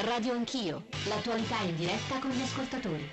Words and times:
Radio 0.00 0.34
Anch'io, 0.34 0.84
l'attualità 1.08 1.56
in 1.62 1.74
diretta 1.74 2.18
con 2.18 2.30
gli 2.30 2.42
ascoltatori. 2.42 3.10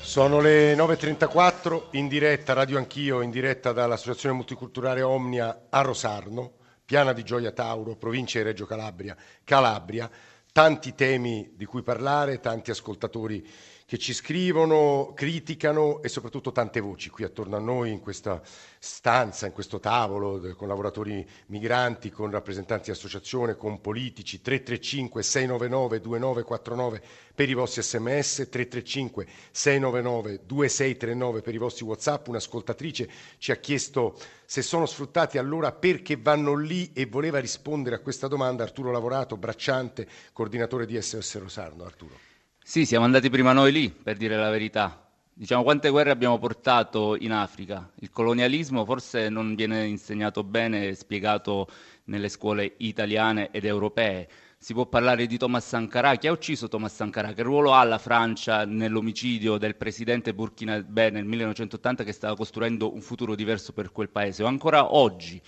Sono 0.00 0.40
le 0.40 0.74
9.34 0.74 1.88
in 1.92 2.08
diretta, 2.08 2.54
Radio 2.54 2.78
Anch'io, 2.78 3.20
in 3.20 3.30
diretta 3.30 3.72
dall'Associazione 3.72 4.34
Multiculturale 4.34 5.02
Omnia 5.02 5.66
a 5.68 5.82
Rosarno, 5.82 6.52
Piana 6.86 7.12
di 7.12 7.22
Gioia 7.22 7.52
Tauro, 7.52 7.96
provincia 7.96 8.38
di 8.38 8.44
Reggio 8.44 8.64
Calabria, 8.64 9.14
Calabria. 9.44 10.10
Tanti 10.50 10.94
temi 10.94 11.52
di 11.54 11.66
cui 11.66 11.82
parlare, 11.82 12.40
tanti 12.40 12.70
ascoltatori 12.70 13.46
che 13.90 13.98
ci 13.98 14.14
scrivono, 14.14 15.10
criticano 15.16 16.00
e 16.00 16.08
soprattutto 16.08 16.52
tante 16.52 16.78
voci 16.78 17.10
qui 17.10 17.24
attorno 17.24 17.56
a 17.56 17.58
noi 17.58 17.90
in 17.90 17.98
questa 17.98 18.40
stanza, 18.78 19.46
in 19.46 19.52
questo 19.52 19.80
tavolo 19.80 20.40
con 20.54 20.68
lavoratori 20.68 21.26
migranti, 21.46 22.08
con 22.08 22.30
rappresentanti 22.30 22.84
di 22.84 22.90
associazione, 22.92 23.56
con 23.56 23.80
politici, 23.80 24.40
335 24.40 25.24
699 25.24 26.00
2949 26.02 27.02
per 27.34 27.48
i 27.48 27.54
vostri 27.54 27.82
sms, 27.82 28.46
335 28.48 29.26
699 29.50 30.40
2639 30.46 31.40
per 31.42 31.54
i 31.54 31.58
vostri 31.58 31.84
whatsapp. 31.84 32.28
Un'ascoltatrice 32.28 33.10
ci 33.38 33.50
ha 33.50 33.56
chiesto 33.56 34.16
se 34.44 34.62
sono 34.62 34.86
sfruttati 34.86 35.36
allora 35.36 35.72
perché 35.72 36.14
vanno 36.16 36.54
lì 36.54 36.92
e 36.92 37.06
voleva 37.06 37.40
rispondere 37.40 37.96
a 37.96 37.98
questa 37.98 38.28
domanda 38.28 38.62
Arturo 38.62 38.92
Lavorato, 38.92 39.36
bracciante, 39.36 40.06
coordinatore 40.32 40.86
di 40.86 41.02
SOS 41.02 41.38
Rosarno. 41.40 41.82
Arturo. 41.82 42.28
Sì, 42.70 42.86
siamo 42.86 43.04
andati 43.04 43.28
prima 43.30 43.52
noi 43.52 43.72
lì, 43.72 43.90
per 43.90 44.16
dire 44.16 44.36
la 44.36 44.48
verità. 44.48 45.04
Diciamo, 45.32 45.64
quante 45.64 45.88
guerre 45.88 46.12
abbiamo 46.12 46.38
portato 46.38 47.16
in 47.18 47.32
Africa? 47.32 47.90
Il 47.96 48.10
colonialismo 48.10 48.84
forse 48.84 49.28
non 49.28 49.56
viene 49.56 49.86
insegnato 49.86 50.44
bene, 50.44 50.94
spiegato 50.94 51.66
nelle 52.04 52.28
scuole 52.28 52.74
italiane 52.76 53.50
ed 53.50 53.64
europee. 53.64 54.28
Si 54.56 54.72
può 54.72 54.86
parlare 54.86 55.26
di 55.26 55.36
Thomas 55.36 55.66
Sankara. 55.66 56.14
Chi 56.14 56.28
ha 56.28 56.30
ucciso 56.30 56.68
Thomas 56.68 56.94
Sankara? 56.94 57.32
Che 57.32 57.42
ruolo 57.42 57.72
ha 57.72 57.82
la 57.82 57.98
Francia 57.98 58.64
nell'omicidio 58.64 59.58
del 59.58 59.74
presidente 59.74 60.32
burkinabè 60.32 61.10
nel 61.10 61.24
1980 61.24 62.04
che 62.04 62.12
stava 62.12 62.36
costruendo 62.36 62.94
un 62.94 63.00
futuro 63.00 63.34
diverso 63.34 63.72
per 63.72 63.90
quel 63.90 64.10
paese? 64.10 64.44
O 64.44 64.46
ancora 64.46 64.94
oggi, 64.94 65.42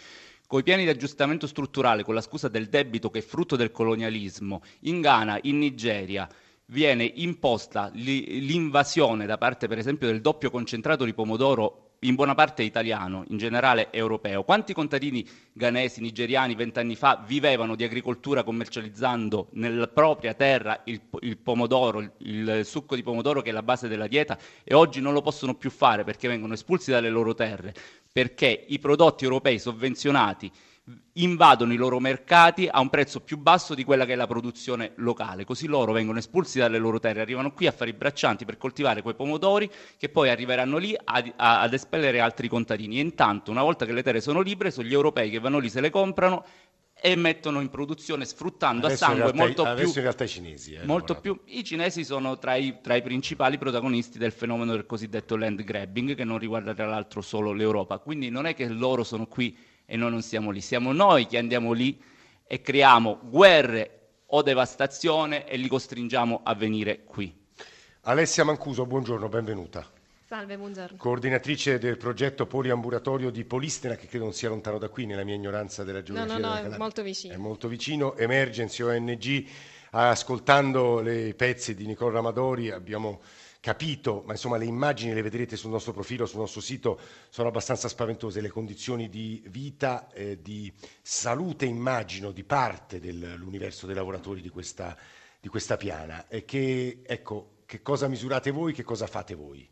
con 0.49 0.59
i 0.59 0.65
piani 0.65 0.83
di 0.83 0.91
aggiustamento 0.91 1.47
strutturale, 1.47 2.03
con 2.03 2.15
la 2.15 2.21
scusa 2.21 2.49
del 2.49 2.69
debito 2.69 3.11
che 3.11 3.21
è 3.21 3.23
frutto 3.23 3.55
del 3.55 3.71
colonialismo, 3.71 4.61
in 4.81 5.01
Ghana, 5.01 5.39
in 5.43 5.59
Nigeria, 5.59 6.29
viene 6.73 7.05
imposta 7.17 7.91
l'invasione 7.93 9.27
da 9.27 9.37
parte 9.37 9.69
per 9.69 9.79
esempio 9.79 10.07
del 10.09 10.23
doppio 10.23 10.51
concentrato 10.51 11.05
di 11.05 11.13
pomodoro 11.13 11.89
in 12.05 12.17
buona 12.17 12.35
parte 12.35 12.65
italiano, 12.65 13.25
in 13.29 13.37
generale 13.39 13.93
europeo. 13.93 14.43
Quanti 14.43 14.73
contadini 14.73 15.25
ghanesi, 15.53 16.01
nigeriani 16.01 16.57
vent'anni 16.57 16.97
fa 16.97 17.23
vivevano 17.25 17.77
di 17.77 17.85
agricoltura 17.85 18.43
commercializzando 18.43 19.51
nella 19.53 19.87
propria 19.87 20.35
terra 20.35 20.81
il, 20.87 21.01
il, 21.21 21.37
pomodoro, 21.37 22.01
il, 22.01 22.11
il 22.19 22.63
succo 22.65 22.97
di 22.97 23.05
pomodoro 23.05 23.41
che 23.41 23.51
è 23.51 23.53
la 23.53 23.63
base 23.63 23.87
della 23.87 24.09
dieta 24.09 24.37
e 24.65 24.75
oggi 24.75 25.01
non 25.01 25.13
lo 25.13 25.21
possono 25.23 25.55
più 25.55 25.71
fare 25.71 26.03
perché 26.03 26.27
vengono 26.27 26.55
espulsi 26.55 26.91
dalle 26.91 27.11
loro 27.11 27.35
terre, 27.35 27.73
perché 28.11 28.65
i 28.67 28.81
prodotti 28.81 29.23
europei 29.23 29.61
sovvenzionati 29.61 30.51
invadono 31.15 31.73
i 31.73 31.77
loro 31.77 32.01
mercati 32.01 32.69
a 32.69 32.81
un 32.81 32.89
prezzo 32.89 33.21
più 33.21 33.39
basso 33.39 33.75
di 33.75 33.85
quella 33.85 34.05
che 34.05 34.15
è 34.15 34.17
la 34.17 34.27
produzione 34.27 34.93
locale, 34.97 35.45
così 35.45 35.67
loro 35.67 35.93
vengono 35.93 36.19
espulsi 36.19 36.59
dalle 36.59 36.79
loro 36.79 36.99
terre, 36.99 37.21
arrivano 37.21 37.53
qui 37.53 37.67
a 37.67 37.73
fare 37.73 37.91
i 37.91 37.95
braccianti 37.95 38.45
per 38.45 38.57
coltivare 38.57 39.03
quei 39.03 39.15
pomodori 39.15 39.71
che 39.97 40.09
poi 40.09 40.31
arriveranno 40.31 40.79
lì 40.79 40.97
a, 40.97 41.25
a, 41.37 41.61
ad 41.61 41.73
espellere 41.73 42.19
altri 42.19 42.49
contadini. 42.49 42.99
E 42.99 43.01
intanto 43.01 43.51
una 43.51 43.63
volta 43.63 43.87
che 43.87 43.93
le 43.93 44.03
terre 44.03 44.21
sono 44.21 44.41
libere 44.41 44.71
sono 44.71 44.89
gli 44.89 44.93
europei 44.93 45.31
che 45.31 45.39
vanno 45.39 45.59
lì, 45.59 45.69
se 45.69 45.81
le 45.81 45.91
comprano 45.91 46.45
e 47.05 47.17
mettono 47.17 47.61
in 47.61 47.69
produzione 47.69 48.25
sfruttando 48.25 48.87
adesso 48.87 49.05
a 49.05 49.09
sangue 49.09 49.33
realtà, 49.33 49.65
molto 49.65 49.75
più 49.75 49.89
in 49.89 50.03
realtà 50.03 50.25
i 50.25 50.29
cinesi 50.29 50.75
eh, 50.75 50.85
molto 50.85 51.15
più. 51.17 51.41
I 51.47 51.65
cinesi 51.65 52.05
sono 52.05 52.39
tra 52.39 52.55
i, 52.55 52.79
tra 52.81 52.95
i, 52.95 53.03
principali 53.03 53.59
protagonisti 53.59 54.19
del 54.19 54.31
fenomeno 54.31 54.73
del 54.73 54.87
cosiddetto 54.87 55.37
land 55.37 55.63
grabbing 55.63 56.15
che 56.15 56.25
non 56.25 56.39
riguarda 56.39 56.75
tra 56.75 56.87
l'altro 56.87 57.21
solo 57.21 57.53
l'Europa. 57.53 57.99
Quindi 57.99 58.31
non 58.31 58.47
è 58.47 58.55
che 58.55 58.69
loro 58.69 59.03
sono 59.03 59.27
qui 59.27 59.57
e 59.93 59.97
noi 59.99 60.11
non 60.11 60.23
siamo 60.23 60.51
lì, 60.51 60.63
siamo 60.63 60.91
noi 60.95 61.27
che 61.27 61.37
andiamo 61.37 61.73
lì 61.73 62.03
e 62.47 62.63
creiamo 62.63 63.19
guerre 63.25 63.99
o 64.29 64.41
devastazione 64.41 65.47
e 65.47 65.59
li 65.59 65.69
costringiamo 65.69 66.41
a 66.43 66.55
venire 66.55 67.05
qui. 67.05 67.31
Alessia 68.05 68.43
Mancuso, 68.43 68.87
buongiorno, 68.87 69.29
benvenuta. 69.29 69.87
Salve, 70.25 70.57
buongiorno. 70.57 70.97
Coordinatrice 70.97 71.79
del 71.79 71.99
progetto 71.99 72.47
poliambulatorio 72.47 73.29
di 73.29 73.45
Polistena, 73.45 73.95
che 73.95 74.07
credo 74.07 74.25
non 74.25 74.33
sia 74.33 74.49
lontano 74.49 74.79
da 74.79 74.89
qui, 74.89 75.05
nella 75.05 75.25
mia 75.25 75.35
ignoranza 75.35 75.85
della 75.85 76.03
geografia. 76.03 76.39
No, 76.39 76.55
no, 76.55 76.63
no, 76.63 76.75
è 76.75 76.79
molto 76.79 77.03
vicino. 77.03 77.35
È 77.35 77.37
molto 77.37 77.69
vicino. 77.69 78.17
Emergency 78.17 78.83
ONG, 78.83 79.47
ascoltando 79.91 81.01
le 81.03 81.35
pezzi 81.35 81.75
di 81.75 81.85
Nicola 81.85 82.13
Ramadori 82.13 82.71
abbiamo 82.71 83.21
capito, 83.63 84.25
ma 84.27 84.33
insomma 84.33 84.57
le 84.57 84.65
immagini 84.65 85.15
le 85.15 85.23
vedrete 85.23 85.55
sul 85.57 85.71
nostro 85.71 85.93
profilo, 85.93 86.27
sul 86.27 86.41
nostro 86.41 86.61
sito, 86.61 86.99
sono 87.29 87.47
abbastanza 87.47 87.87
spaventose, 87.87 88.41
le 88.41 88.49
condizioni 88.49 89.09
di 89.09 89.41
vita, 89.47 90.11
eh, 90.11 90.43
di 90.43 90.73
salute 91.01 91.65
immagino 91.65 92.33
di 92.33 92.43
parte 92.43 92.99
dell'universo 92.99 93.87
dei 93.87 93.95
lavoratori 93.95 94.41
di 94.41 94.49
questa, 94.49 94.97
di 95.39 95.47
questa 95.47 95.77
piana. 95.77 96.27
E 96.27 96.45
che, 96.45 97.03
ecco, 97.07 97.59
che 97.65 97.83
cosa 97.83 98.09
misurate 98.09 98.51
voi, 98.51 98.73
che 98.73 98.83
cosa 98.83 99.07
fate 99.07 99.37
voi? 99.37 99.72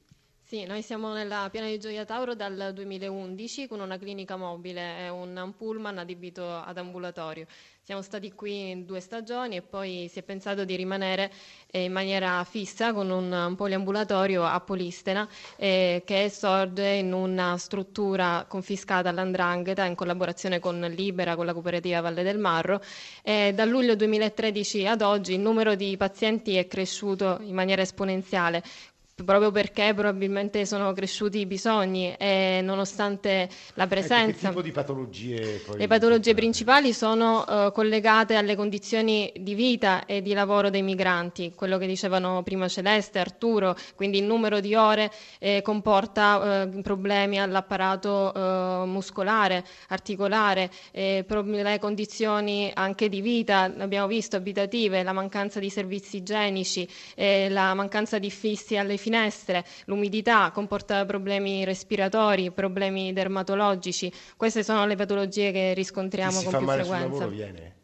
Sì, 0.51 0.65
noi 0.65 0.83
siamo 0.83 1.13
nella 1.13 1.47
piana 1.49 1.69
di 1.69 1.79
Gioia 1.79 2.05
Tauro 2.05 2.35
dal 2.35 2.73
2011 2.75 3.69
con 3.69 3.79
una 3.79 3.99
clinica 3.99 4.35
mobile 4.37 5.05
e 5.05 5.09
un 5.09 5.55
pullman 5.57 5.99
adibito 5.99 6.45
ad 6.45 6.77
ambulatorio. 6.77 7.47
Siamo 7.83 8.03
stati 8.03 8.33
qui 8.33 8.71
in 8.71 8.85
due 8.85 9.01
stagioni 9.01 9.57
e 9.57 9.63
poi 9.63 10.09
si 10.09 10.19
è 10.19 10.23
pensato 10.23 10.65
di 10.65 10.77
rimanere 10.77 11.31
eh, 11.71 11.85
in 11.85 11.93
maniera 11.93 12.45
fissa 12.45 12.93
con 12.93 13.11
un 13.11 13.55
poliambulatorio 13.57 14.45
a 14.45 14.61
Polistena 14.61 15.29
eh, 15.57 16.03
che 16.05 16.29
sorge 16.31 16.87
in 16.87 17.13
una 17.13 17.57
struttura 17.57 18.45
confiscata 18.49 19.09
all'Andrangheta 19.09 19.85
in 19.87 19.95
collaborazione 19.97 20.61
con 20.61 20.81
Libera, 20.81 21.35
con 21.37 21.47
la 21.47 21.53
cooperativa 21.53 22.01
Valle 22.01 22.23
del 22.23 22.39
Marro. 22.39 22.81
E 23.23 23.53
da 23.55 23.65
luglio 23.65 23.97
2013 23.97 24.87
ad 24.87 25.03
oggi 25.03 25.35
il 25.35 25.41
numero 25.41 25.75
di 25.75 25.97
pazienti 25.97 26.57
è 26.57 26.67
cresciuto 26.69 27.39
in 27.43 27.55
maniera 27.55 27.83
esponenziale 27.83 28.63
proprio 29.25 29.51
perché 29.51 29.93
probabilmente 29.95 30.65
sono 30.67 30.93
cresciuti 30.93 31.39
i 31.39 31.47
bisogni 31.47 32.15
e 32.17 32.61
nonostante 32.63 33.49
la 33.75 33.87
presenza... 33.87 34.29
Ecco, 34.29 34.39
che 34.41 34.47
tipo 34.49 34.63
di 34.63 34.73
patologie? 34.73 35.63
Poi 35.67 35.79
le 35.79 35.87
patologie 35.87 36.35
principali 36.35 36.93
sono 36.93 37.45
uh, 37.47 37.73
collegate 37.73 38.35
alle 38.37 38.57
condizioni 38.57 39.33
di 39.37 39.55
vita 39.55 40.05
e 40.07 40.23
di 40.23 40.33
lavoro 40.33 40.71
dei 40.71 40.83
migranti, 40.83 41.53
quello 41.55 41.79
che 41.79 41.87
dicevano 41.87 42.43
prima 42.43 42.69
Celeste, 42.69 43.19
Arturo, 43.19 43.77
quindi 43.95 44.19
il 44.19 44.25
numero 44.25 44.61
di 44.61 44.75
ore 44.75 45.11
eh, 45.39 45.63
comporta 45.63 46.65
uh, 46.65 46.81
problemi 46.81 47.41
all'apparato 47.41 48.33
uh, 48.35 48.85
muscolare, 48.87 49.65
articolare, 49.89 50.71
eh, 50.93 51.25
le 51.29 51.79
condizioni 51.79 52.71
anche 52.75 53.09
di 53.09 53.21
vita, 53.21 53.73
abbiamo 53.79 54.07
visto, 54.07 54.37
abitative, 54.37 55.03
la 55.03 55.13
mancanza 55.13 55.61
di 55.61 55.71
servizi 55.71 56.19
igienici, 56.19 56.89
eh, 57.15 57.49
la 57.49 57.75
mancanza 57.75 58.19
di 58.19 58.31
fissi 58.31 58.77
alle 58.77 58.97
finestre, 58.97 59.10
finestre, 59.11 59.65
l'umidità 59.87 60.53
comporta 60.53 61.05
problemi 61.05 61.65
respiratori, 61.65 62.53
problemi 62.53 63.13
dermatologici. 63.13 64.11
Queste 64.37 64.63
sono 64.63 64.87
le 64.87 64.95
patologie 64.95 65.51
che 65.51 65.75
riscontriamo 65.75 66.41
con 66.43 66.57
più 66.57 66.67
frequenza. 66.69 67.79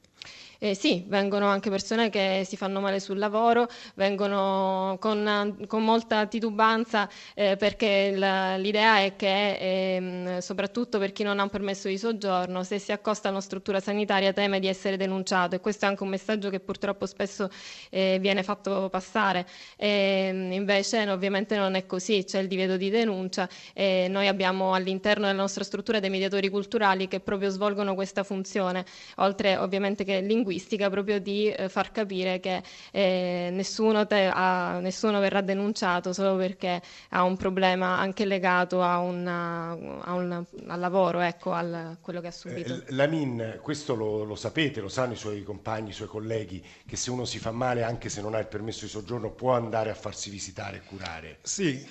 Eh, 0.59 0.75
sì, 0.75 1.05
vengono 1.07 1.47
anche 1.49 1.69
persone 1.69 2.09
che 2.09 2.43
si 2.47 2.57
fanno 2.57 2.81
male 2.81 2.99
sul 2.99 3.19
lavoro, 3.19 3.69
vengono 3.95 4.97
con, 5.01 5.65
con 5.67 5.85
molta 5.85 6.27
titubanza 6.27 7.09
eh, 7.35 7.57
perché 7.57 8.13
la, 8.17 8.57
l'idea 8.57 9.01
è 9.01 9.17
che, 9.17 10.37
eh, 10.37 10.41
soprattutto 10.41 10.99
per 10.99 11.13
chi 11.13 11.23
non 11.25 11.39
ha 11.39 11.43
un 11.43 11.51
permesso 11.51 11.89
di 11.89 11.99
soggiorno, 11.99 12.63
se 12.63 12.79
si 12.79 12.91
accosta 12.93 13.29
a 13.29 13.33
una 13.33 13.41
struttura 13.43 13.81
sanitaria 13.81 14.33
teme 14.33 14.59
di 14.59 14.67
essere 14.67 14.97
denunciato 14.97 15.55
e 15.57 15.61
questo 15.61 15.85
è 15.85 15.89
anche 15.89 16.03
un 16.03 16.09
messaggio 16.09 16.49
che 16.49 16.61
purtroppo 16.61 17.05
spesso 17.05 17.51
eh, 17.91 18.17
viene 18.21 18.43
fatto 18.43 18.89
passare. 18.89 19.47
Ehm, 19.77 20.53
invece 20.53 21.09
ovviamente 21.11 21.57
non 21.57 21.75
è 21.75 21.85
così, 21.85 22.25
c'è 22.25 22.41
il 22.41 22.49
divieto 22.49 22.77
di 22.79 22.89
denuncia 22.89 23.47
e 23.75 24.07
noi 24.09 24.27
abbiamo 24.27 24.73
all'interno 24.73 25.27
della 25.27 25.39
nostra 25.39 25.65
struttura 25.65 26.01
dei 26.01 26.09
mediatori 26.11 26.49
culturali 26.49 27.09
che 27.09 27.21
proprio 27.21 27.51
svolgono 27.51 27.95
questa 27.95 28.23
funzione, 28.25 28.85
oltre 29.17 29.57
ovviamente 29.59 30.05
che 30.05 30.21
linguistica 30.21 30.45
linguistica 30.47 30.89
proprio 30.89 31.19
di 31.19 31.51
eh, 31.51 31.69
far 31.69 31.91
capire 31.91 32.39
che 32.39 32.63
eh, 32.93 33.49
nessuno, 33.53 34.07
te, 34.07 34.31
ha, 34.33 34.79
nessuno, 34.79 35.19
verrà 35.19 35.41
denunciato 35.41 36.13
solo 36.13 36.37
perché 36.37 36.81
ha 37.11 37.25
un 37.25 37.37
problema 37.37 37.99
anche 37.99 38.25
legato 38.25 38.83
a 38.83 38.99
una, 38.99 39.71
a 39.71 40.15
un, 40.15 40.45
al 40.67 40.81
lavoro, 40.81 41.21
ecco, 41.21 41.53
a 41.53 41.97
quello 42.01 42.21
che 42.21 42.29
ha 42.29 42.33
subito. 42.33 42.75
Eh, 42.75 42.93
Lamin, 42.93 43.59
questo 43.61 43.95
lo, 43.95 44.23
lo, 44.23 44.37
sapete, 44.37 44.81
lo 44.81 44.89
sanno 44.89 45.15
i 45.15 45.17
suoi 45.17 45.43
compagni, 45.43 45.91
i 45.91 45.93
suoi 45.93 46.09
colleghi, 46.09 46.65
che 46.87 46.97
se 46.97 47.11
uno 47.11 47.25
si 47.25 47.39
fa 47.39 47.51
male 47.51 47.83
anche 47.83 48.09
se 48.09 48.21
non 48.21 48.35
ha 48.35 48.39
il 48.39 48.47
permesso 48.47 48.85
di 48.85 48.91
soggiorno 48.91 49.31
può 49.31 49.53
andare 49.53 49.91
a 49.91 49.95
farsi 49.95 50.31
visitare 50.31 50.79
e 50.79 50.83
curare? 50.83 51.39
Sì, 51.43 51.85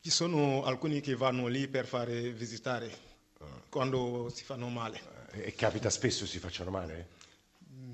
ci 0.00 0.10
sono 0.10 0.64
alcuni 0.64 1.00
che 1.00 1.14
vanno 1.16 1.46
lì 1.46 1.66
per 1.68 1.86
fare 1.86 2.30
visitare 2.30 3.08
quando 3.70 4.30
si 4.34 4.44
fanno 4.44 4.68
male. 4.68 5.18
E 5.32 5.54
capita 5.54 5.88
spesso 5.90 6.26
si 6.26 6.38
facciano 6.38 6.70
male? 6.70 7.19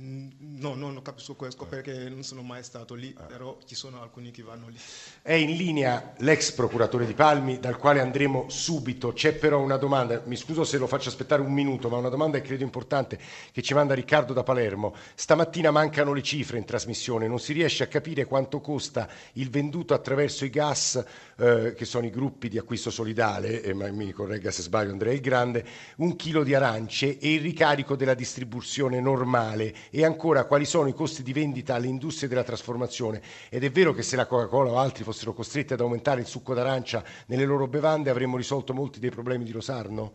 Mm, 0.07 0.29
No, 0.59 0.75
no, 0.75 0.91
non 0.91 1.03
capisco 1.03 1.35
questo 1.35 1.67
perché 1.67 2.09
non 2.09 2.23
sono 2.23 2.41
mai 2.43 2.63
stato 2.63 2.95
lì, 2.95 3.15
però 3.27 3.59
ci 3.67 3.75
sono 3.75 4.01
alcuni 4.01 4.31
che 4.31 4.43
vanno 4.43 4.69
lì. 4.69 4.77
È 5.21 5.35
in 5.35 5.55
linea 5.55 6.15
l'ex 6.19 6.53
procuratore 6.53 7.05
di 7.05 7.13
Palmi, 7.13 7.61
dal 7.61 7.77
quale 7.77 8.01
andremo 8.01 8.47
subito. 8.49 9.13
C'è 9.13 9.35
però 9.35 9.61
una 9.61 9.77
domanda, 9.77 10.23
mi 10.25 10.35
scuso 10.35 10.65
se 10.65 10.79
lo 10.79 10.87
faccio 10.87 11.11
aspettare 11.11 11.43
un 11.43 11.53
minuto, 11.53 11.91
ma 11.91 11.99
una 11.99 12.09
domanda 12.09 12.39
che 12.39 12.47
credo 12.47 12.65
importante 12.65 13.19
che 13.53 13.61
ci 13.61 13.75
manda 13.75 13.93
Riccardo 13.93 14.33
da 14.33 14.43
Palermo. 14.43 14.95
Stamattina 15.15 15.71
mancano 15.71 16.15
le 16.15 16.23
cifre 16.23 16.57
in 16.57 16.65
trasmissione, 16.65 17.29
non 17.29 17.39
si 17.39 17.53
riesce 17.53 17.83
a 17.83 17.89
capire 17.89 18.25
quanto 18.25 18.61
costa 18.61 19.09
il 19.35 19.51
venduto 19.51 19.93
attraverso 19.93 20.47
i 20.47 20.51
gas, 20.51 21.05
eh, 21.37 21.75
che 21.77 21.85
sono 21.85 22.07
i 22.07 22.11
gruppi 22.11 22.49
di 22.49 22.57
acquisto 22.57 22.91
solidale, 22.91 23.61
e 23.63 23.75
mi 23.75 24.11
corregga 24.13 24.51
se 24.51 24.63
sbaglio 24.63 24.91
Andrea 24.93 25.13
il 25.13 25.21
Grande, 25.21 25.67
un 25.97 26.17
chilo 26.17 26.43
di 26.43 26.55
arance 26.55 27.19
e 27.19 27.35
il 27.35 27.41
ricarico 27.43 27.95
della 27.95 28.15
distribuzione 28.15 29.01
normale 29.01 29.75
e 29.97 30.05
ancora 30.05 30.45
quali 30.45 30.67
sono 30.67 30.89
i 30.89 30.93
costi 30.93 31.23
di 31.23 31.33
vendita 31.33 31.75
alle 31.75 31.87
industrie 31.87 32.29
della 32.29 32.45
trasformazione. 32.45 33.23
Ed 33.49 33.65
è 33.65 33.71
vero 33.71 33.95
che 33.95 34.03
se 34.03 34.15
la 34.15 34.27
Coca-Cola 34.27 34.73
o 34.73 34.79
altri 34.79 35.05
fossero 35.05 35.33
costretti 35.33 35.73
ad 35.73 35.81
aumentare 35.81 36.21
il 36.21 36.27
succo 36.27 36.53
d'arancia 36.53 37.03
nelle 37.29 37.47
loro 37.47 37.67
bevande 37.67 38.11
avremmo 38.11 38.37
risolto 38.37 38.75
molti 38.75 39.01
dei 39.01 39.09
problemi 39.09 39.45
di 39.45 39.53
Rosarno? 39.53 40.13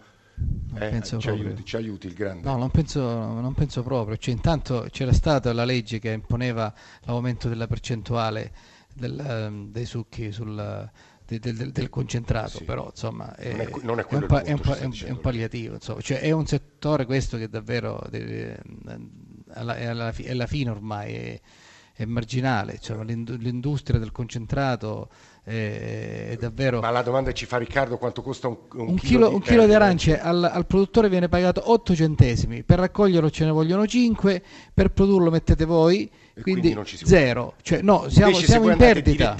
Eh, 0.75 1.01
ci, 1.01 1.29
aiuti, 1.29 1.65
ci, 1.65 1.75
aiuti, 1.77 2.05
il 2.05 2.13
grande. 2.13 2.47
No, 2.47 2.57
non 2.57 2.69
penso, 2.69 3.01
non 3.01 3.55
penso 3.55 3.81
proprio. 3.81 4.17
Cioè, 4.17 4.35
intanto 4.35 4.85
c'era 4.91 5.13
stata 5.13 5.51
la 5.51 5.65
legge 5.65 5.97
che 5.97 6.11
imponeva 6.11 6.71
l'aumento 7.05 7.49
della 7.49 7.65
percentuale 7.65 8.51
del, 8.93 9.47
um, 9.49 9.71
dei 9.71 9.85
succhi 9.85 10.31
sul, 10.31 10.91
del, 11.25 11.39
del, 11.39 11.71
del, 11.71 11.89
concentrato, 11.89 12.57
sì. 12.57 12.65
però 12.65 12.85
insomma 12.89 13.35
è, 13.35 13.51
non 13.51 13.61
è, 13.61 13.69
non 13.81 13.99
è, 13.99 14.05
è, 14.05 14.15
un, 14.15 14.25
pa- 14.27 14.41
punto, 14.41 14.77
un, 14.79 14.93
un, 15.07 15.19
palliativo. 15.19 15.73
Insomma. 15.73 16.01
Cioè, 16.01 16.19
è 16.19 16.29
un 16.29 16.45
settore 16.45 17.05
questo 17.05 17.37
che 17.37 17.49
davvero 17.49 18.03
deve, 18.09 18.61
alla, 19.53 19.73
alla, 19.73 20.13
alla 20.29 20.47
fine 20.47 20.69
ormai 20.69 21.13
è, 21.13 21.41
è 21.93 22.05
marginale, 22.05 22.79
cioè, 22.79 23.03
l'industria 23.03 23.99
del 23.99 24.11
concentrato 24.11 25.09
è, 25.43 26.29
è, 26.31 26.37
davvero... 26.39 26.79
Ma 26.79 26.89
la 26.89 27.01
domanda 27.01 27.31
ci 27.31 27.45
fa 27.45 27.57
Riccardo 27.57 27.97
quanto 27.97 28.21
costa 28.21 28.47
un, 28.47 28.57
un, 28.73 28.89
un 28.89 28.95
chilo, 28.95 29.29
di, 29.29 29.33
un 29.35 29.41
chilo 29.41 29.65
di 29.65 29.73
arance 29.73 30.19
al, 30.19 30.43
al, 30.43 30.65
produttore 30.65 31.09
viene 31.09 31.29
pagato 31.29 31.71
8 31.71 31.95
centesimi, 31.95 32.63
per 32.63 32.79
raccoglierlo 32.79 33.29
ce 33.29 33.45
ne 33.45 33.51
vogliono 33.51 33.87
5, 33.87 34.43
per 34.73 34.91
produrlo 34.91 35.31
mettete 35.31 35.65
voi 35.65 36.09
quindi, 36.41 36.73
quindi 36.73 36.97
zero, 37.03 37.55
cioè, 37.61 37.81
no, 37.81 38.07
siamo, 38.09 38.35
siamo 38.35 38.71
in 38.71 38.77
perdita. 38.77 39.35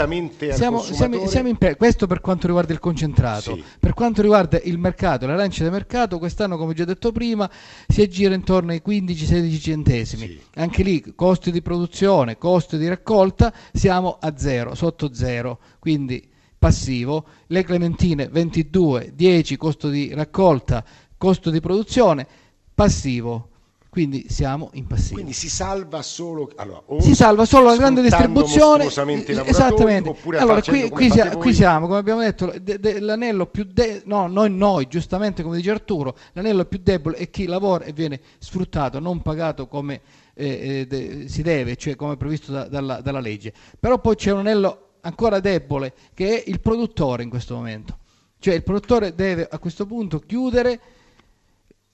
Siamo, 0.54 0.82
siamo, 0.82 1.26
siamo 1.28 1.48
in 1.48 1.58
per... 1.58 1.78
Questo 1.78 2.06
per 2.06 2.20
quanto 2.20 2.48
riguarda 2.48 2.74
il 2.74 2.80
concentrato. 2.80 3.56
Sì. 3.56 3.64
Per 3.80 3.94
quanto 3.94 4.22
riguarda 4.22 4.60
il 4.64 4.78
mercato, 4.78 5.26
l'arancia 5.26 5.64
del 5.64 5.72
mercato, 5.72 6.20
quest'anno, 6.20 6.58
come 6.58 6.74
già 6.74 6.84
detto 6.84 7.12
prima, 7.12 7.50
si 7.88 8.02
aggira 8.02 8.36
intorno 8.36 8.72
ai 8.72 8.82
15-16 8.86 9.60
centesimi. 9.60 10.28
Sì. 10.28 10.42
Anche 10.56 10.84
lì, 10.84 11.14
costi 11.16 11.52
di 11.52 11.62
produzione, 11.62 12.38
costi 12.38 12.78
di 12.78 12.88
raccolta, 12.88 13.54
siamo 13.72 14.18
a 14.20 14.34
zero, 14.38 14.76
sotto 14.76 15.14
zero. 15.14 15.60
Quindi 15.82 16.30
passivo. 16.60 17.26
Le 17.48 17.64
clementine 17.64 18.28
22, 18.28 19.14
10 19.16 19.58
costo 19.58 19.90
di 19.90 20.14
raccolta, 20.14 20.86
costo 21.18 21.50
di 21.50 21.60
produzione, 21.60 22.28
passivo 22.76 23.50
quindi 23.92 24.28
siamo 24.30 24.70
in 24.76 24.88
passivo. 24.88 25.16
Quindi 25.16 25.34
si 25.34 25.50
salva 25.50 26.02
solo, 26.02 26.50
allora, 26.56 26.82
si 27.02 27.14
salva 27.14 27.44
solo 27.44 27.66
la 27.66 27.76
grande 27.76 28.02
distribuzione. 28.02 28.86
Esattamente. 28.86 30.16
Allora, 30.38 30.62
qui, 30.62 30.90
qui, 30.90 31.12
sia, 31.12 31.36
qui, 31.36 31.54
siamo, 31.54 31.88
come 31.88 32.00
abbiamo 32.00 32.22
detto, 32.22 32.54
de, 32.62 32.80
de, 32.80 33.02
l'anello 33.02 33.48
più 33.48 33.66
debole, 33.66 34.04
no, 34.06 34.28
noi, 34.28 34.50
noi, 34.50 34.88
giustamente 34.88 35.44
come 35.44 35.58
dice 35.58 35.72
Arturo, 35.72 36.16
l'anello 36.32 36.64
più 36.64 36.80
debole 36.82 37.18
è 37.18 37.30
chi 37.30 37.48
lavora 37.48 37.84
e 37.84 37.92
viene 37.92 38.22
sfruttato, 38.38 39.00
non 39.00 39.22
pagato 39.22 39.68
come 39.68 40.00
eh, 40.36 40.48
eh, 40.48 40.88
de, 40.88 41.28
si 41.28 41.42
deve, 41.42 41.76
cioè 41.76 41.98
come 41.98 42.16
previsto 42.16 42.54
da, 42.54 42.70
dalla, 42.70 43.02
dalla 43.02 43.20
legge. 43.20 43.52
Però 43.78 44.00
poi 44.00 44.16
c'è 44.16 44.32
un 44.32 44.40
anello 44.40 44.91
ancora 45.02 45.40
debole 45.40 45.94
che 46.14 46.42
è 46.42 46.50
il 46.50 46.60
produttore 46.60 47.24
in 47.24 47.30
questo 47.30 47.56
momento. 47.56 47.98
Cioè 48.40 48.56
il 48.56 48.64
produttore 48.64 49.14
deve 49.14 49.48
a 49.50 49.60
questo 49.60 49.86
punto 49.86 50.20
chiudere 50.20 50.80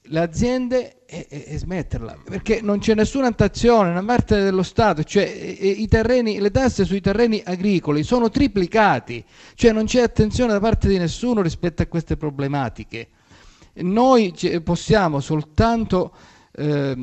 le 0.09 0.19
aziende 0.19 1.03
e, 1.05 1.27
e, 1.29 1.43
e, 1.47 1.57
smetterla 1.57 2.17
perché 2.23 2.61
non 2.61 2.79
c'è 2.79 2.95
nessuna 2.95 3.27
attenzione 3.27 3.93
da 3.93 4.03
parte 4.03 4.41
dello 4.41 4.63
Stato 4.63 5.03
cioè 5.03 5.23
i 5.25 5.85
terreni, 5.87 6.39
le 6.39 6.51
tasse 6.51 6.85
sui 6.85 7.01
terreni 7.01 7.41
agricoli 7.45 8.03
sono 8.03 8.29
triplicati 8.29 9.23
cioè 9.55 9.73
non 9.73 9.85
c'è 9.85 10.01
attenzione 10.01 10.53
da 10.53 10.59
parte 10.59 10.87
di 10.87 10.97
nessuno 10.97 11.41
rispetto 11.41 11.81
a 11.81 11.87
queste 11.87 12.15
problematiche 12.15 13.09
noi 13.79 14.33
possiamo 14.63 15.19
soltanto 15.19 16.13
eh, 16.59 16.95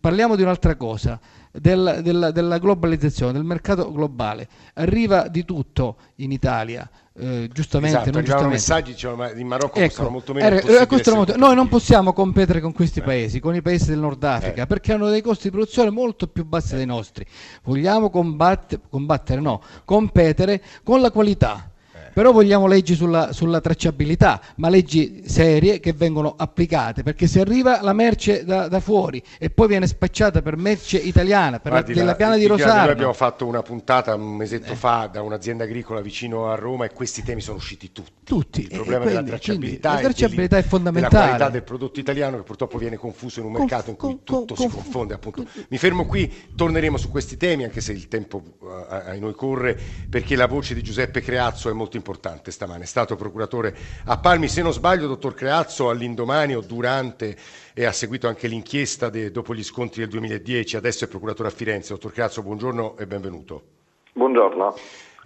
parliamo 0.00 0.34
di 0.34 0.42
un'altra 0.42 0.76
cosa 0.76 1.20
del, 1.52 2.00
della, 2.02 2.30
della 2.30 2.58
globalizzazione 2.58 3.32
del 3.32 3.44
mercato 3.44 3.92
globale 3.92 4.48
arriva 4.74 5.28
di 5.28 5.44
tutto 5.44 5.96
in 6.16 6.32
Italia 6.32 6.88
eh, 7.16 7.48
giustamente, 7.52 7.96
esatto, 7.98 8.10
non 8.12 8.22
giustamente. 8.22 8.54
messaggi 8.54 8.92
dicevano 8.92 9.38
in 9.38 9.46
Marocco 9.46 9.78
ecco, 9.78 10.08
molto 10.08 10.32
meno. 10.32 10.56
Eh, 10.56 10.86
molto, 11.12 11.36
noi 11.36 11.54
non 11.54 11.68
possiamo 11.68 12.12
competere 12.12 12.60
con 12.60 12.72
questi 12.72 13.00
eh. 13.00 13.02
paesi, 13.02 13.40
con 13.40 13.54
i 13.54 13.62
paesi 13.62 13.90
del 13.90 13.98
Nord 13.98 14.24
Africa, 14.24 14.62
eh. 14.62 14.66
perché 14.66 14.94
hanno 14.94 15.08
dei 15.08 15.20
costi 15.20 15.44
di 15.44 15.50
produzione 15.50 15.90
molto 15.90 16.26
più 16.26 16.44
bassi 16.44 16.74
dei 16.74 16.86
nostri. 16.86 17.24
Vogliamo 17.62 18.10
combattere, 18.10 18.80
combattere 18.88 19.40
no, 19.40 19.62
competere 19.84 20.62
con 20.82 21.00
la 21.00 21.10
qualità 21.10 21.70
però 22.14 22.30
vogliamo 22.30 22.68
leggi 22.68 22.94
sulla, 22.94 23.32
sulla, 23.32 23.60
tracciabilità, 23.60 24.40
ma 24.56 24.68
leggi 24.68 25.24
serie 25.26 25.80
che 25.80 25.92
vengono 25.92 26.34
applicate, 26.36 27.02
perché 27.02 27.26
se 27.26 27.40
arriva 27.40 27.82
la 27.82 27.92
merce 27.92 28.44
da, 28.44 28.68
da 28.68 28.78
fuori 28.78 29.20
e 29.36 29.50
poi 29.50 29.66
viene 29.66 29.88
spacciata 29.88 30.40
per 30.40 30.56
merce 30.56 30.96
italiana, 30.96 31.58
per 31.58 31.72
Guardi, 31.72 31.92
la, 31.92 32.00
della 32.00 32.14
piana 32.14 32.36
di 32.36 32.46
Rosario. 32.46 32.82
Noi 32.82 32.90
abbiamo 32.90 33.12
fatto 33.12 33.46
una 33.46 33.62
puntata 33.62 34.14
un 34.14 34.36
mesetto 34.36 34.72
eh. 34.72 34.76
fa 34.76 35.08
da 35.10 35.22
un'azienda 35.22 35.64
agricola 35.64 36.00
vicino 36.00 36.48
a 36.48 36.54
Roma 36.54 36.84
e 36.84 36.92
questi 36.92 37.24
temi 37.24 37.40
sono 37.40 37.56
usciti 37.56 37.90
tutti. 37.90 38.12
Tutti. 38.22 38.60
Il 38.62 38.68
problema 38.68 39.02
quindi, 39.02 39.14
della 39.14 39.26
tracciabilità, 39.26 39.88
quindi, 39.88 40.02
la 40.02 40.08
tracciabilità 40.08 40.56
è, 40.56 40.60
è 40.60 40.62
fondamentale. 40.62 41.14
Della 41.14 41.26
qualità 41.26 41.50
del 41.50 41.62
prodotto 41.64 41.98
italiano 41.98 42.36
che 42.36 42.42
purtroppo 42.44 42.78
viene 42.78 42.96
confuso 42.96 43.40
in 43.40 43.46
un 43.46 43.52
mercato 43.52 43.90
in 43.90 43.96
cui 43.96 44.20
tutto 44.22 44.54
si 44.54 44.68
confonde. 44.68 45.14
Appunto. 45.14 45.44
Mi 45.68 45.78
fermo 45.78 46.06
qui, 46.06 46.32
torneremo 46.54 46.96
su 46.96 47.10
questi 47.10 47.36
temi 47.36 47.64
anche 47.64 47.80
se 47.80 47.90
il 47.90 48.06
tempo 48.06 48.40
uh, 48.60 48.66
a 48.88 49.14
noi 49.18 49.34
corre 49.34 49.76
perché 50.08 50.36
la 50.36 50.46
voce 50.46 50.74
di 50.74 50.82
Giuseppe 50.82 51.20
Creazzo 51.20 51.68
è 51.68 51.72
molto 51.72 51.96
importante 51.96 52.02
stamane 52.50 52.84
è 52.84 52.86
stato 52.86 53.16
procuratore 53.16 53.74
a 54.04 54.18
Palmi. 54.18 54.48
Se 54.48 54.62
non 54.62 54.72
sbaglio, 54.72 55.06
dottor 55.06 55.34
Creazzo, 55.34 55.88
all'indomani 55.88 56.54
o 56.54 56.60
durante 56.60 57.36
e 57.72 57.84
ha 57.84 57.92
seguito 57.92 58.28
anche 58.28 58.48
l'inchiesta 58.48 59.08
de, 59.08 59.30
dopo 59.30 59.54
gli 59.54 59.64
scontri 59.64 60.00
del 60.00 60.10
2010, 60.10 60.76
adesso 60.76 61.04
è 61.04 61.08
procuratore 61.08 61.48
a 61.48 61.52
Firenze. 61.52 61.94
Dottor 61.94 62.12
Creazzo, 62.12 62.42
buongiorno 62.42 62.96
e 62.96 63.06
benvenuto. 63.06 63.62
Buongiorno. 64.12 64.74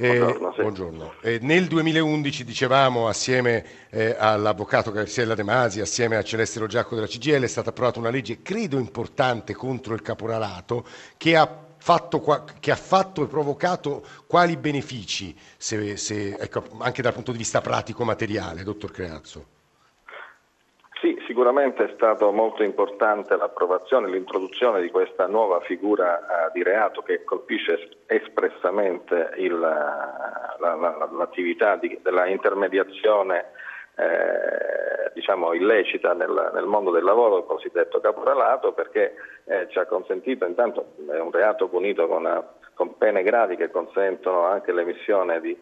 Eh, 0.00 0.16
buongiorno, 0.16 0.52
sì. 0.52 0.60
buongiorno. 0.60 1.14
Eh, 1.22 1.38
nel 1.42 1.66
2011 1.66 2.44
dicevamo 2.44 3.08
assieme 3.08 3.64
eh, 3.90 4.14
all'avvocato 4.16 4.92
Garziella 4.92 5.34
De 5.34 5.42
Masi, 5.42 5.80
assieme 5.80 6.16
a 6.16 6.22
Celeste 6.22 6.60
Rogiacco 6.60 6.94
della 6.94 7.08
CGL, 7.08 7.42
è 7.42 7.48
stata 7.48 7.70
approvata 7.70 7.98
una 7.98 8.10
legge 8.10 8.40
credo 8.40 8.78
importante 8.78 9.54
contro 9.54 9.94
il 9.94 10.02
caporalato 10.02 10.86
che 11.16 11.36
ha 11.36 11.67
fatto, 11.78 12.22
che 12.60 12.70
ha 12.70 12.76
fatto 12.76 13.24
e 13.24 13.26
provocato 13.26 14.02
quali 14.26 14.56
benefici, 14.56 15.34
se, 15.56 15.96
se, 15.96 16.36
ecco, 16.38 16.64
anche 16.80 17.02
dal 17.02 17.14
punto 17.14 17.32
di 17.32 17.38
vista 17.38 17.60
pratico-materiale, 17.60 18.62
dottor 18.62 18.90
Creazzo? 18.90 19.56
Sì, 21.00 21.16
sicuramente 21.28 21.84
è 21.84 21.92
stato 21.94 22.32
molto 22.32 22.64
importante 22.64 23.36
l'approvazione, 23.36 24.10
l'introduzione 24.10 24.80
di 24.80 24.90
questa 24.90 25.28
nuova 25.28 25.60
figura 25.60 26.18
uh, 26.18 26.52
di 26.52 26.64
reato 26.64 27.02
che 27.02 27.22
colpisce 27.22 27.98
espressamente 28.06 29.30
il, 29.36 29.56
la, 29.56 30.58
la, 30.58 31.08
l'attività 31.12 31.78
della 32.02 32.26
intermediazione 32.26 33.52
eh, 33.98 35.10
diciamo 35.12 35.52
illecita 35.54 36.12
nel, 36.12 36.50
nel, 36.54 36.66
mondo 36.66 36.90
del 36.92 37.02
lavoro, 37.02 37.38
il 37.38 37.44
cosiddetto 37.44 38.00
caporalato, 38.00 38.72
perché 38.72 39.14
eh, 39.44 39.66
ci 39.70 39.78
ha 39.78 39.86
consentito, 39.86 40.46
intanto 40.46 40.94
è 41.10 41.18
un 41.18 41.32
reato 41.32 41.68
punito 41.68 42.06
con, 42.06 42.44
con 42.74 42.96
pene 42.96 43.24
gravi 43.24 43.56
che 43.56 43.70
consentono 43.70 44.44
anche 44.46 44.72
l'emissione 44.72 45.40
di 45.40 45.56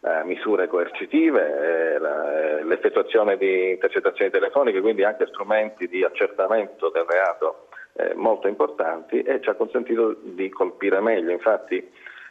eh, 0.00 0.24
misure 0.24 0.66
coercitive, 0.66 1.94
eh, 1.94 1.98
la, 1.98 2.58
eh, 2.58 2.64
l'effettuazione 2.64 3.36
di 3.36 3.70
intercettazioni 3.70 4.30
telefoniche, 4.30 4.80
quindi 4.80 5.04
anche 5.04 5.26
strumenti 5.26 5.86
di 5.88 6.02
accertamento 6.02 6.90
del 6.90 7.04
reato 7.08 7.68
eh, 7.94 8.14
molto 8.14 8.48
importanti 8.48 9.22
e 9.22 9.40
ci 9.40 9.48
ha 9.48 9.54
consentito 9.54 10.16
di 10.22 10.48
colpire 10.50 11.00
meglio. 11.00 11.30
Infatti 11.30 11.90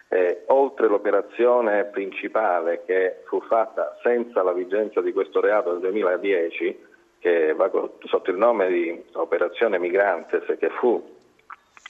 eh, 0.09 0.43
oltre 0.47 0.87
l'operazione 0.87 1.85
principale 1.85 2.83
che 2.85 3.23
fu 3.25 3.41
fatta 3.41 3.97
senza 4.01 4.41
la 4.41 4.53
vigenza 4.53 5.01
di 5.01 5.11
questo 5.11 5.41
reato 5.41 5.71
nel 5.71 5.81
2010, 5.81 6.85
che 7.19 7.53
va 7.53 7.69
sotto 8.05 8.31
il 8.31 8.37
nome 8.37 8.67
di 8.67 9.03
Operazione 9.13 9.79
Migrantes, 9.79 10.45
che 10.57 10.69
fu 10.69 11.15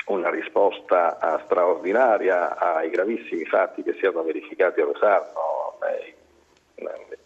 una 0.07 0.29
risposta 0.29 1.17
uh, 1.21 1.43
straordinaria 1.43 2.57
ai 2.57 2.89
gravissimi 2.89 3.43
fatti 3.45 3.83
che 3.83 3.93
si 3.93 4.05
erano 4.05 4.23
verificati 4.23 4.79
a 4.79 4.85
Rosarno 4.85 5.77
nei, 5.81 6.15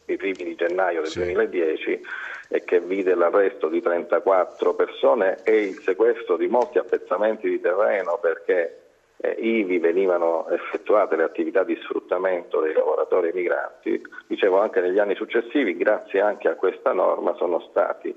nei 0.06 0.18
primi 0.18 0.44
di 0.44 0.56
gennaio 0.56 1.02
del 1.02 1.12
sì. 1.12 1.20
2010, 1.20 2.02
e 2.50 2.64
che 2.66 2.82
vide 2.82 3.16
l'arresto 3.16 3.70
di 3.70 3.82
34 3.82 4.74
persone 4.74 5.38
e 5.44 5.62
il 5.62 5.80
sequestro 5.80 6.36
di 6.36 6.48
molti 6.48 6.80
appezzamenti 6.80 7.48
di 7.48 7.62
terreno 7.62 8.18
perché 8.22 8.81
eh, 9.22 9.38
ivi 9.40 9.78
venivano 9.78 10.48
effettuate 10.50 11.16
le 11.16 11.24
attività 11.24 11.64
di 11.64 11.78
sfruttamento 11.84 12.60
dei 12.60 12.74
lavoratori 12.74 13.30
emigranti, 13.30 14.02
dicevo 14.28 14.60
anche 14.60 14.82
negli 14.82 15.00
anni 15.00 15.16
successivi, 15.16 15.78
grazie 15.78 16.22
anche 16.22 16.50
a 16.50 16.56
questa 16.56 16.92
norma 16.92 17.36
sono 17.36 17.60
stati 17.70 18.14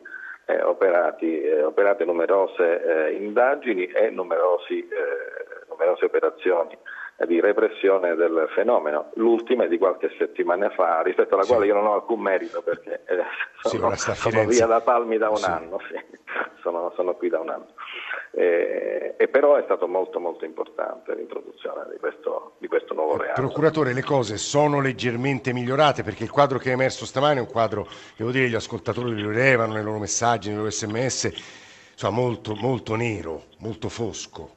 eh, 0.47 0.63
operati, 0.63 1.43
eh, 1.43 1.63
operate 1.63 2.05
numerose 2.05 3.09
eh, 3.09 3.13
indagini 3.13 3.85
e 3.87 4.11
numerosi, 4.11 4.79
eh, 4.79 5.67
numerose 5.69 6.07
operazioni 6.07 6.77
di 7.27 7.41
repressione 7.41 8.17
del 8.17 8.49
fenomeno, 8.55 9.11
l'ultima 9.15 9.65
è 9.65 9.69
di 9.69 9.79
qualche 9.79 10.11
settimana 10.19 10.69
fa, 10.71 11.01
rispetto 11.03 11.35
alla 11.35 11.45
sì. 11.45 11.53
quale 11.53 11.67
io 11.67 11.75
non 11.75 11.87
ho 11.87 11.95
alcun 11.95 12.21
merito 12.21 12.61
perché 12.61 13.03
eh, 13.07 13.23
sono, 13.63 13.95
sì, 13.95 14.13
sono, 14.15 14.45
via 14.47 14.67
da 14.67 14.81
Palmi 14.81 15.17
da 15.17 15.31
un 15.31 15.37
sì. 15.37 15.49
anno, 15.49 15.79
sono, 16.61 16.93
sono, 16.97 17.15
qui 17.15 17.29
da 17.29 17.39
un 17.39 17.51
anno. 17.51 17.67
Eh, 18.37 19.15
e 19.17 19.29
però 19.29 19.55
è 19.55 19.63
stato 19.63 19.87
molto 19.87 20.19
molto 20.19 20.45
importante 20.45 21.15
l'introduzione 21.15 21.87
di 21.93 21.99
questo, 21.99 22.55
di 22.59 22.67
questo 22.67 22.93
nuovo 22.93 23.17
reato. 23.17 23.41
Procuratore, 23.41 23.93
le 23.93 24.03
cose 24.03 24.39
sono 24.39 24.81
leggermente 24.81 25.53
migliorate 25.53 26.03
perché 26.03 26.25
il 26.25 26.31
quadro 26.31 26.59
che 26.59 26.71
è 26.71 26.73
emerso 26.73 27.05
stamane 27.05 27.39
è 27.39 27.43
un 27.43 27.51
quadro, 27.51 27.87
devo 28.17 28.33
dire, 28.33 28.49
gli 28.49 28.55
ascoltatori 28.55 29.21
lo 29.21 29.31
rilevano 29.31 29.75
nei 29.75 29.85
loro 29.85 29.99
messaggi, 29.99 30.49
nei 30.49 30.57
loro 30.57 30.71
sms, 30.71 31.93
insomma, 31.93 32.17
molto, 32.17 32.55
molto 32.57 32.97
nero, 32.97 33.45
molto 33.61 33.89
fosco. 33.89 34.51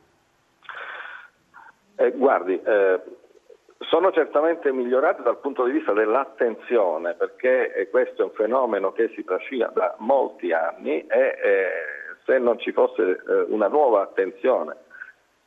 Eh, 1.96 2.12
guardi, 2.12 2.60
eh, 2.60 3.02
sono 3.80 4.12
certamente 4.12 4.72
migliorate 4.72 5.22
dal 5.22 5.38
punto 5.38 5.66
di 5.66 5.72
vista 5.72 5.94
dell'attenzione, 5.94 7.14
perché 7.14 7.74
eh, 7.74 7.90
questo 7.90 8.24
è 8.24 8.26
un 8.26 8.32
fenomeno 8.32 8.92
che 8.92 9.12
si 9.16 9.24
trascina 9.24 9.68
da 9.68 9.96
molti 10.00 10.52
anni 10.52 11.06
e 11.06 11.38
eh, 11.44 11.97
se 12.28 12.38
non 12.40 12.60
ci 12.60 12.74
fosse 12.74 13.24
eh, 13.26 13.46
una 13.48 13.70
nuova 13.70 14.02
attenzione, 14.02 14.76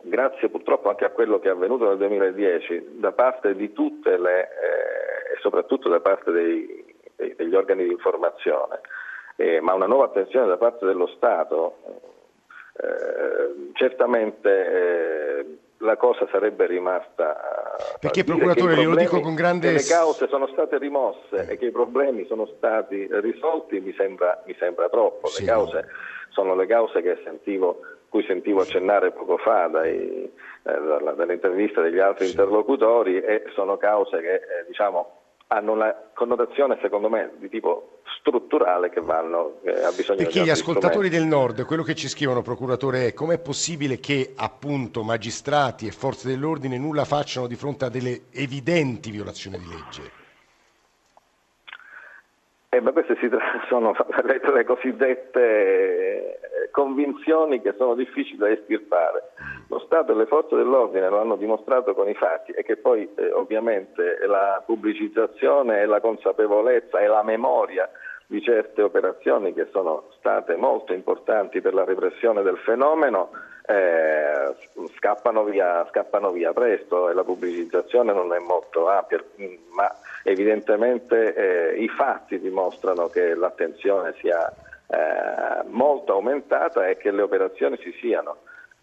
grazie 0.01 0.49
purtroppo 0.49 0.89
anche 0.89 1.05
a 1.05 1.11
quello 1.11 1.39
che 1.39 1.49
è 1.49 1.53
avvenuto 1.53 1.87
nel 1.87 1.99
2010, 1.99 2.97
da 2.99 3.13
parte 3.13 3.55
di 3.55 3.71
tutte 3.75 4.17
le, 4.17 4.41
eh, 4.41 5.35
e 5.35 5.39
soprattutto 5.41 5.91
da 5.91 6.01
parte 6.01 6.33
dei, 6.33 6.85
degli 7.37 7.55
organi 7.55 7.85
di 7.85 7.93
informazione, 7.93 8.81
ma 9.61 9.75
una 9.75 9.87
nuova 9.87 10.07
attenzione 10.07 10.47
da 10.47 10.57
parte 10.57 10.85
dello 10.87 11.07
Stato, 11.07 11.77
certamente 13.73 15.59
la 15.81 15.97
cosa 15.97 16.27
sarebbe 16.31 16.67
rimasta. 16.67 17.37
Perché 18.01 18.25
procuratore, 18.25 18.77
glielo 18.77 18.97
dico 18.97 19.21
con 19.21 19.35
grande. 19.35 19.73
le 19.73 19.83
cause 19.83 20.29
sono 20.29 20.47
state 20.49 20.79
rimosse 20.79 21.47
eh. 21.49 21.53
e 21.53 21.59
che 21.59 21.67
i 21.67 21.71
problemi 21.71 22.27
sono 22.27 22.47
stati 22.57 23.09
risolti 23.11 23.81
mi 23.81 23.95
sembra, 23.97 24.43
mi 24.47 24.55
sembra 24.59 24.89
troppo. 24.89 25.29
Sì, 25.29 25.43
le 25.43 25.49
cause. 25.49 25.89
Sono 26.41 26.55
le 26.55 26.67
cause 26.67 27.03
che 27.03 27.21
sentivo, 27.23 27.81
cui 28.09 28.25
sentivo 28.25 28.63
accennare 28.63 29.13
poco 29.13 29.37
fa 29.37 29.67
dai, 29.67 29.93
eh, 29.93 31.13
dalle 31.15 31.35
interviste 31.35 31.83
degli 31.83 31.99
altri 31.99 32.25
sì. 32.25 32.31
interlocutori 32.31 33.21
e 33.21 33.45
sono 33.55 33.77
cause 33.77 34.21
che 34.21 34.35
eh, 34.35 34.65
diciamo, 34.67 35.19
hanno 35.49 35.73
una 35.73 35.95
connotazione 36.15 36.79
secondo 36.81 37.11
me 37.11 37.33
di 37.39 37.49
tipo 37.51 37.99
strutturale 38.21 38.89
che 38.89 39.01
vanno 39.01 39.61
eh, 39.65 39.83
a 39.83 39.91
bisogno 39.91 40.19
Perché 40.19 40.41
gli 40.41 40.51
ascoltatori 40.51 41.09
strumenti. 41.09 41.19
del 41.19 41.27
nord, 41.27 41.65
quello 41.67 41.83
che 41.83 41.95
ci 41.95 42.09
scrivono 42.09 42.41
procuratore 42.41 43.09
è 43.09 43.13
com'è 43.13 43.39
possibile 43.39 43.99
che 43.99 44.33
appunto 44.37 45.03
magistrati 45.03 45.87
e 45.87 45.91
forze 45.91 46.29
dell'ordine 46.29 46.79
nulla 46.79 47.05
facciano 47.05 47.47
di 47.47 47.55
fronte 47.55 47.85
a 47.85 47.91
delle 47.91 48.23
evidenti 48.33 49.11
violazioni 49.11 49.59
di 49.59 49.67
legge? 49.67 50.20
Eh, 52.81 52.83
beh, 52.83 52.93
queste 52.93 53.17
sono 53.69 53.95
le, 54.25 54.41
le 54.55 54.65
cosiddette 54.65 55.41
eh, 55.41 56.71
convinzioni 56.71 57.61
che 57.61 57.75
sono 57.77 57.95
difficili 57.95 58.39
da 58.39 58.51
estirpare. 58.51 59.33
Lo 59.69 59.81
Stato 59.81 60.13
e 60.13 60.15
le 60.15 60.27
forze 60.27 60.57
dell'ordine 60.57 61.09
lo 61.11 61.21
hanno 61.21 61.37
dimostrato 61.37 61.95
con 61.95 62.09
i 62.09 62.15
fatti 62.15 62.53
e 62.53 62.63
che 62.63 62.77
poi 62.77 63.09
eh, 63.17 63.31
ovviamente 63.33 64.19
la 64.27 64.63
pubblicizzazione 64.65 65.83
e 65.83 65.87
la 65.87 66.01
consapevolezza 66.01 66.99
e 66.99 67.07
la 67.07 67.23
memoria 67.23 67.89
di 68.27 68.41
certe 68.41 68.83
operazioni 68.83 69.53
che 69.53 69.69
sono 69.73 70.05
state 70.17 70.57
molto 70.57 70.95
importanti 70.95 71.61
per 71.61 71.75
la 71.75 71.85
repressione 71.85 72.43
del 72.43 72.59
fenomeno 72.59 73.31
eh, 73.67 74.55
scappano, 74.97 75.45
via, 75.45 75.87
scappano, 75.91 76.31
via, 76.31 76.53
presto 76.53 77.09
e 77.09 77.15
la 77.15 77.25
pubblicizzazione 77.25 78.13
non 78.13 78.33
è 78.33 78.39
molto 78.39 78.89
ampia, 78.89 79.23
ma 79.73 79.95
evidentemente 80.25 81.35
eh, 81.35 81.83
i 81.83 81.89
fatti 81.89 82.39
dimostrano 82.41 83.09
che 83.09 83.35
l'attenzione 83.35 84.15
sia 84.21 84.49
eh, 84.49 85.65
molto 85.69 86.15
aumentata 86.15 86.89
e 86.89 86.97
che 86.97 87.11
le 87.11 87.23
operazioni 87.23 87.77
si 87.79 87.93
siano 88.01 88.39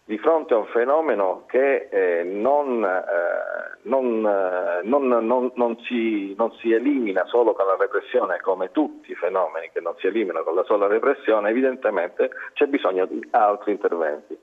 di 0.08 0.16
fronte 0.16 0.54
a 0.54 0.56
un 0.56 0.66
fenomeno 0.68 1.44
che 1.46 1.88
eh, 1.90 2.22
non, 2.24 2.82
eh, 2.82 3.78
non, 3.82 4.26
eh, 4.26 4.80
non, 4.82 5.52
non, 5.54 5.78
si, 5.82 6.34
non, 6.34 6.50
si, 6.52 6.72
elimina 6.72 7.26
solo 7.26 7.52
con 7.52 7.66
la 7.66 7.76
repressione, 7.78 8.40
come 8.40 8.70
tutti 8.70 9.10
i 9.10 9.14
fenomeni 9.14 9.68
che 9.70 9.82
non 9.82 9.92
si 9.98 10.06
eliminano 10.06 10.44
con 10.44 10.54
la 10.54 10.64
sola 10.64 10.86
repressione, 10.86 11.50
evidentemente 11.50 12.30
c'è 12.54 12.64
bisogno 12.68 13.04
di 13.04 13.20
altri 13.32 13.72
interventi. 13.72 14.38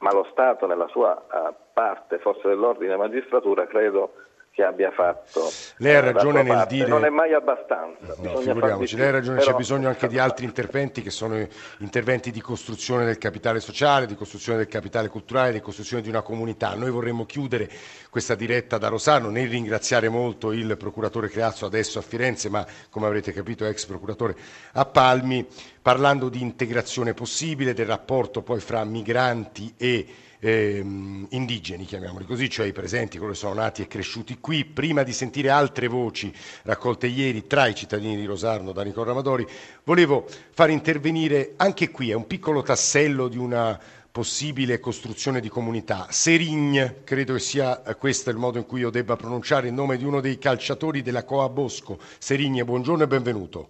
Ma 0.00 0.12
lo 0.12 0.26
Stato 0.32 0.66
nella 0.66 0.88
sua 0.88 1.14
uh, 1.14 1.54
parte, 1.72 2.18
forse 2.18 2.48
dell'ordine 2.48 2.96
magistratura, 2.96 3.66
credo 3.66 4.25
che 4.56 4.62
abbia 4.62 4.90
fatto. 4.90 5.50
Lei 5.76 5.96
ha 5.96 6.00
ragione 6.00 6.42
nel 6.42 6.54
parte. 6.54 6.74
dire. 6.76 6.88
Non 6.88 7.04
è 7.04 7.10
mai 7.10 7.34
abbastanza. 7.34 8.14
No, 8.16 8.38
figuriamoci, 8.38 8.96
lei 8.96 9.08
ha 9.08 9.10
ragione, 9.10 9.36
però... 9.36 9.50
c'è 9.50 9.56
bisogno 9.58 9.88
anche 9.88 10.08
di 10.08 10.18
altri 10.18 10.46
interventi 10.46 11.02
che 11.02 11.10
sono 11.10 11.46
interventi 11.80 12.30
di 12.30 12.40
costruzione 12.40 13.04
del 13.04 13.18
capitale 13.18 13.60
sociale, 13.60 14.06
di 14.06 14.14
costruzione 14.14 14.56
del 14.56 14.68
capitale 14.68 15.08
culturale, 15.08 15.52
di 15.52 15.60
costruzione 15.60 16.02
di 16.02 16.08
una 16.08 16.22
comunità. 16.22 16.74
Noi 16.74 16.90
vorremmo 16.90 17.26
chiudere 17.26 17.68
questa 18.08 18.34
diretta 18.34 18.78
da 18.78 18.88
Rosano 18.88 19.28
nel 19.28 19.46
ringraziare 19.46 20.08
molto 20.08 20.52
il 20.52 20.74
procuratore 20.78 21.28
Creazzo 21.28 21.66
adesso 21.66 21.98
a 21.98 22.02
Firenze, 22.02 22.48
ma 22.48 22.64
come 22.88 23.04
avrete 23.04 23.34
capito 23.34 23.66
ex 23.66 23.84
procuratore 23.84 24.34
a 24.72 24.86
Palmi, 24.86 25.46
parlando 25.82 26.30
di 26.30 26.40
integrazione 26.40 27.12
possibile, 27.12 27.74
del 27.74 27.84
rapporto 27.84 28.40
poi 28.40 28.60
fra 28.60 28.82
migranti 28.84 29.74
e 29.76 30.06
ehm, 30.40 31.26
indigeni, 31.30 31.84
chiamiamoli 31.84 32.24
così, 32.24 32.48
cioè 32.48 32.66
i 32.66 32.72
presenti, 32.72 33.16
coloro 33.16 33.32
che 33.32 33.38
sono 33.38 33.54
nati 33.54 33.82
e 33.82 33.86
cresciuti 33.86 34.38
qui, 34.38 34.64
prima 34.64 35.02
di 35.02 35.12
sentire 35.12 35.50
altre 35.50 35.88
voci 35.88 36.32
raccolte 36.62 37.06
ieri 37.06 37.46
tra 37.46 37.66
i 37.66 37.74
cittadini 37.74 38.16
di 38.16 38.24
Rosarno 38.24 38.72
da 38.72 38.82
Nicola 38.82 39.06
Ramadori, 39.06 39.46
volevo 39.84 40.26
far 40.50 40.70
intervenire 40.70 41.54
anche 41.56 41.90
qui, 41.90 42.10
è 42.10 42.14
un 42.14 42.26
piccolo 42.26 42.62
tassello 42.62 43.28
di 43.28 43.38
una 43.38 43.78
possibile 44.10 44.80
costruzione 44.80 45.40
di 45.40 45.50
comunità. 45.50 46.06
Serigne, 46.08 47.02
credo 47.04 47.34
che 47.34 47.40
sia 47.40 47.82
eh, 47.82 47.96
questo 47.96 48.30
il 48.30 48.38
modo 48.38 48.56
in 48.56 48.64
cui 48.64 48.80
io 48.80 48.88
debba 48.88 49.14
pronunciare 49.14 49.66
il 49.66 49.74
nome 49.74 49.98
di 49.98 50.04
uno 50.04 50.22
dei 50.22 50.38
calciatori 50.38 51.02
della 51.02 51.24
Coa 51.24 51.50
Bosco. 51.50 51.98
Serigne, 52.18 52.64
buongiorno 52.64 53.02
e 53.02 53.06
benvenuto. 53.06 53.68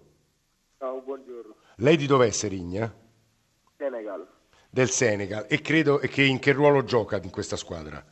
Ciao, 0.77 1.01
buongiorno. 1.01 1.53
Lei 1.75 1.97
di 1.97 2.05
dov'è 2.05 2.29
Serigne? 2.29 2.93
Senegal 3.75 4.35
del 4.77 4.89
Senegal 4.91 5.47
e 5.49 5.59
credo 5.59 5.97
che 5.97 6.21
in 6.21 6.37
che 6.37 6.51
ruolo 6.51 6.83
gioca 6.83 7.19
in 7.23 7.31
questa 7.31 7.55
squadra? 7.55 8.03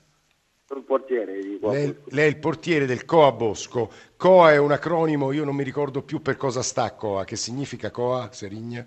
Sono 0.65 0.79
il 0.79 0.85
portiere 0.87 1.39
di 1.39 1.59
lei, 1.61 1.95
lei, 2.09 2.25
è 2.25 2.27
il 2.27 2.39
portiere 2.39 2.87
del 2.87 3.05
Coa 3.05 3.31
Bosco. 3.31 3.91
Coa 4.17 4.51
è 4.51 4.57
un 4.57 4.71
acronimo, 4.71 5.31
io 5.31 5.45
non 5.45 5.55
mi 5.55 5.63
ricordo 5.63 6.01
più 6.01 6.23
per 6.23 6.37
cosa 6.37 6.63
sta 6.63 6.91
Coa. 6.95 7.23
Che 7.23 7.35
significa 7.35 7.91
Coa, 7.91 8.31
Serigna? 8.31 8.83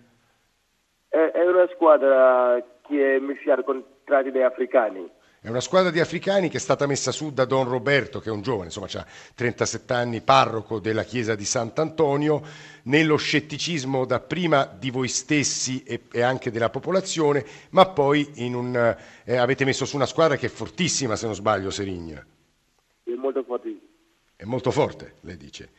È, 1.06 1.16
è 1.16 1.46
una 1.46 1.68
squadra 1.72 2.60
che 2.82 3.14
è 3.14 3.18
mischiata 3.20 3.62
con 3.62 3.84
tradizioni 4.02 4.44
africani. 4.44 5.10
È 5.48 5.50
una 5.50 5.60
squadra 5.60 5.90
di 5.90 5.98
africani 5.98 6.50
che 6.50 6.58
è 6.58 6.60
stata 6.60 6.86
messa 6.86 7.10
su 7.10 7.32
da 7.32 7.46
Don 7.46 7.66
Roberto, 7.66 8.20
che 8.20 8.28
è 8.28 8.32
un 8.32 8.42
giovane, 8.42 8.66
insomma 8.66 8.86
ha 8.92 9.06
37 9.34 9.94
anni, 9.94 10.20
parroco 10.20 10.78
della 10.78 11.04
chiesa 11.04 11.34
di 11.34 11.46
Sant'Antonio, 11.46 12.42
nello 12.82 13.16
scetticismo 13.16 14.04
dapprima 14.04 14.66
di 14.66 14.90
voi 14.90 15.08
stessi 15.08 15.82
e, 15.84 16.02
e 16.12 16.20
anche 16.20 16.50
della 16.50 16.68
popolazione, 16.68 17.46
ma 17.70 17.88
poi 17.88 18.30
un, 18.36 18.94
eh, 19.24 19.36
avete 19.38 19.64
messo 19.64 19.86
su 19.86 19.96
una 19.96 20.04
squadra 20.04 20.36
che 20.36 20.48
è 20.48 20.50
fortissima, 20.50 21.16
se 21.16 21.24
non 21.24 21.34
sbaglio, 21.34 21.70
Serigna. 21.70 22.22
È 23.02 23.14
molto 23.14 23.42
forte. 23.42 23.74
È 24.36 24.44
molto 24.44 24.70
forte, 24.70 25.14
lei 25.22 25.38
dice 25.38 25.70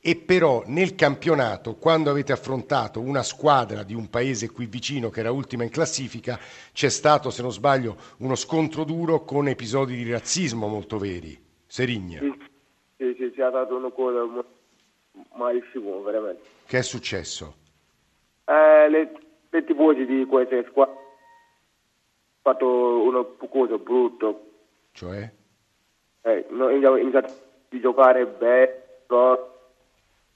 e 0.00 0.16
però 0.16 0.62
nel 0.66 0.94
campionato, 0.94 1.74
quando 1.74 2.10
avete 2.10 2.32
affrontato 2.32 3.00
una 3.00 3.22
squadra 3.22 3.82
di 3.82 3.94
un 3.94 4.08
paese 4.08 4.50
qui 4.50 4.66
vicino 4.66 5.10
che 5.10 5.20
era 5.20 5.32
ultima 5.32 5.64
in 5.64 5.70
classifica, 5.70 6.38
c'è 6.72 6.88
stato, 6.88 7.30
se 7.30 7.42
non 7.42 7.50
sbaglio, 7.50 7.96
uno 8.18 8.36
scontro 8.36 8.84
duro 8.84 9.24
con 9.24 9.48
episodi 9.48 9.96
di 9.96 10.10
razzismo 10.10 10.68
molto 10.68 10.98
veri. 10.98 11.36
Serigna. 11.66 12.20
Sì, 12.20 12.34
sì, 12.96 13.14
c'è 13.16 13.30
stato 13.32 13.76
una 13.76 13.90
cosa 13.90 14.44
malissimo, 15.34 16.00
veramente. 16.02 16.42
Che 16.64 16.78
è 16.78 16.82
successo? 16.82 17.54
Eh, 18.44 18.88
le, 18.88 19.12
le 19.50 19.64
tifosi 19.64 20.06
di 20.06 20.24
queste 20.24 20.64
squadre 20.70 20.94
hanno 20.94 21.06
fatto 22.42 23.02
una 23.02 23.24
cosa 23.48 23.76
brutta. 23.76 24.34
Cioè? 24.92 25.30
Eh, 26.22 26.46
hanno 26.50 26.96
iniziato 26.96 27.26
a 27.26 27.78
giocare 27.78 28.26
bene, 28.26 28.86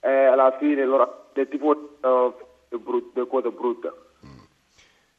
eh, 0.02 0.26
alla 0.26 0.56
fine 0.58 0.84
loro, 0.84 1.30
le 1.32 1.48
tifosi 1.48 1.80
hanno 2.00 2.36
brut- 2.68 3.26
cose 3.28 3.50
brutte. 3.50 3.92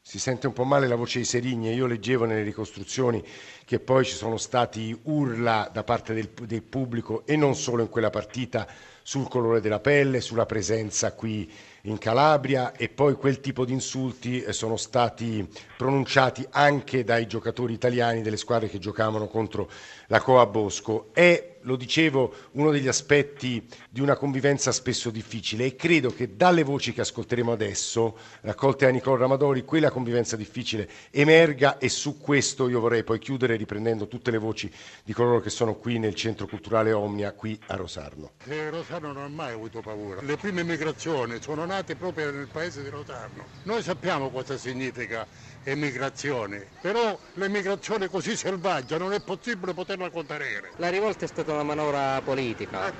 Si 0.06 0.18
sente 0.18 0.46
un 0.46 0.52
po' 0.52 0.64
male 0.64 0.86
la 0.86 0.96
voce 0.96 1.18
di 1.18 1.24
Serigne, 1.24 1.72
io 1.72 1.86
leggevo 1.86 2.26
nelle 2.26 2.42
ricostruzioni 2.42 3.24
che 3.64 3.80
poi 3.80 4.04
ci 4.04 4.12
sono 4.12 4.36
stati 4.36 4.94
urla 5.04 5.70
da 5.72 5.82
parte 5.82 6.12
del, 6.12 6.28
del 6.28 6.62
pubblico 6.62 7.22
e 7.24 7.36
non 7.36 7.54
solo 7.54 7.80
in 7.80 7.88
quella 7.88 8.10
partita 8.10 8.66
sul 9.02 9.28
colore 9.28 9.62
della 9.62 9.80
pelle, 9.80 10.20
sulla 10.20 10.44
presenza 10.44 11.14
qui 11.14 11.50
in 11.84 11.96
Calabria 11.96 12.72
e 12.72 12.90
poi 12.90 13.14
quel 13.14 13.40
tipo 13.40 13.64
di 13.64 13.72
insulti 13.72 14.42
eh, 14.42 14.52
sono 14.52 14.76
stati 14.76 15.48
pronunciati 15.78 16.46
anche 16.50 17.02
dai 17.02 17.26
giocatori 17.26 17.72
italiani 17.72 18.20
delle 18.20 18.36
squadre 18.36 18.68
che 18.68 18.78
giocavano 18.78 19.26
contro 19.26 19.70
la 20.08 20.20
Coa 20.20 20.44
Bosco. 20.44 21.08
È 21.14 21.53
lo 21.64 21.76
dicevo, 21.76 22.32
uno 22.52 22.70
degli 22.70 22.88
aspetti 22.88 23.66
di 23.90 24.00
una 24.00 24.16
convivenza 24.16 24.72
spesso 24.72 25.10
difficile 25.10 25.64
e 25.66 25.76
credo 25.76 26.12
che 26.12 26.36
dalle 26.36 26.62
voci 26.62 26.92
che 26.92 27.00
ascolteremo 27.00 27.52
adesso, 27.52 28.16
raccolte 28.42 28.86
da 28.86 28.90
Nicola 28.90 29.18
Ramadori, 29.18 29.64
quella 29.64 29.90
convivenza 29.90 30.36
difficile 30.36 30.88
emerga 31.10 31.78
e 31.78 31.88
su 31.88 32.18
questo 32.18 32.68
io 32.68 32.80
vorrei 32.80 33.04
poi 33.04 33.18
chiudere 33.18 33.56
riprendendo 33.56 34.08
tutte 34.08 34.30
le 34.30 34.38
voci 34.38 34.72
di 35.02 35.12
coloro 35.12 35.40
che 35.40 35.50
sono 35.50 35.74
qui 35.74 35.98
nel 35.98 36.14
Centro 36.14 36.46
Culturale 36.46 36.92
Omnia, 36.92 37.32
qui 37.32 37.58
a 37.66 37.76
Rosarno. 37.76 38.32
Eh, 38.44 38.70
Rosarno 38.70 39.12
non 39.12 39.22
ha 39.22 39.28
mai 39.28 39.52
avuto 39.52 39.80
paura. 39.80 40.20
Le 40.22 40.36
prime 40.36 40.64
migrazioni 40.64 41.40
sono 41.40 41.64
nate 41.64 41.96
proprio 41.96 42.30
nel 42.30 42.48
paese 42.48 42.82
di 42.82 42.88
Rosarno. 42.88 43.44
Noi 43.64 43.82
sappiamo 43.82 44.30
cosa 44.30 44.56
significa 44.56 45.26
emigrazione, 45.64 46.66
però 46.80 47.18
l'emigrazione 47.34 48.08
così 48.08 48.36
selvaggia 48.36 48.98
non 48.98 49.12
è 49.12 49.20
possibile 49.20 49.72
poterla 49.72 50.10
contenere. 50.10 50.72
La 50.76 50.90
rivolta 50.90 51.24
è 51.24 51.28
stata 51.28 51.53
una 51.54 51.62
manovra 51.62 52.20
politica, 52.22 52.92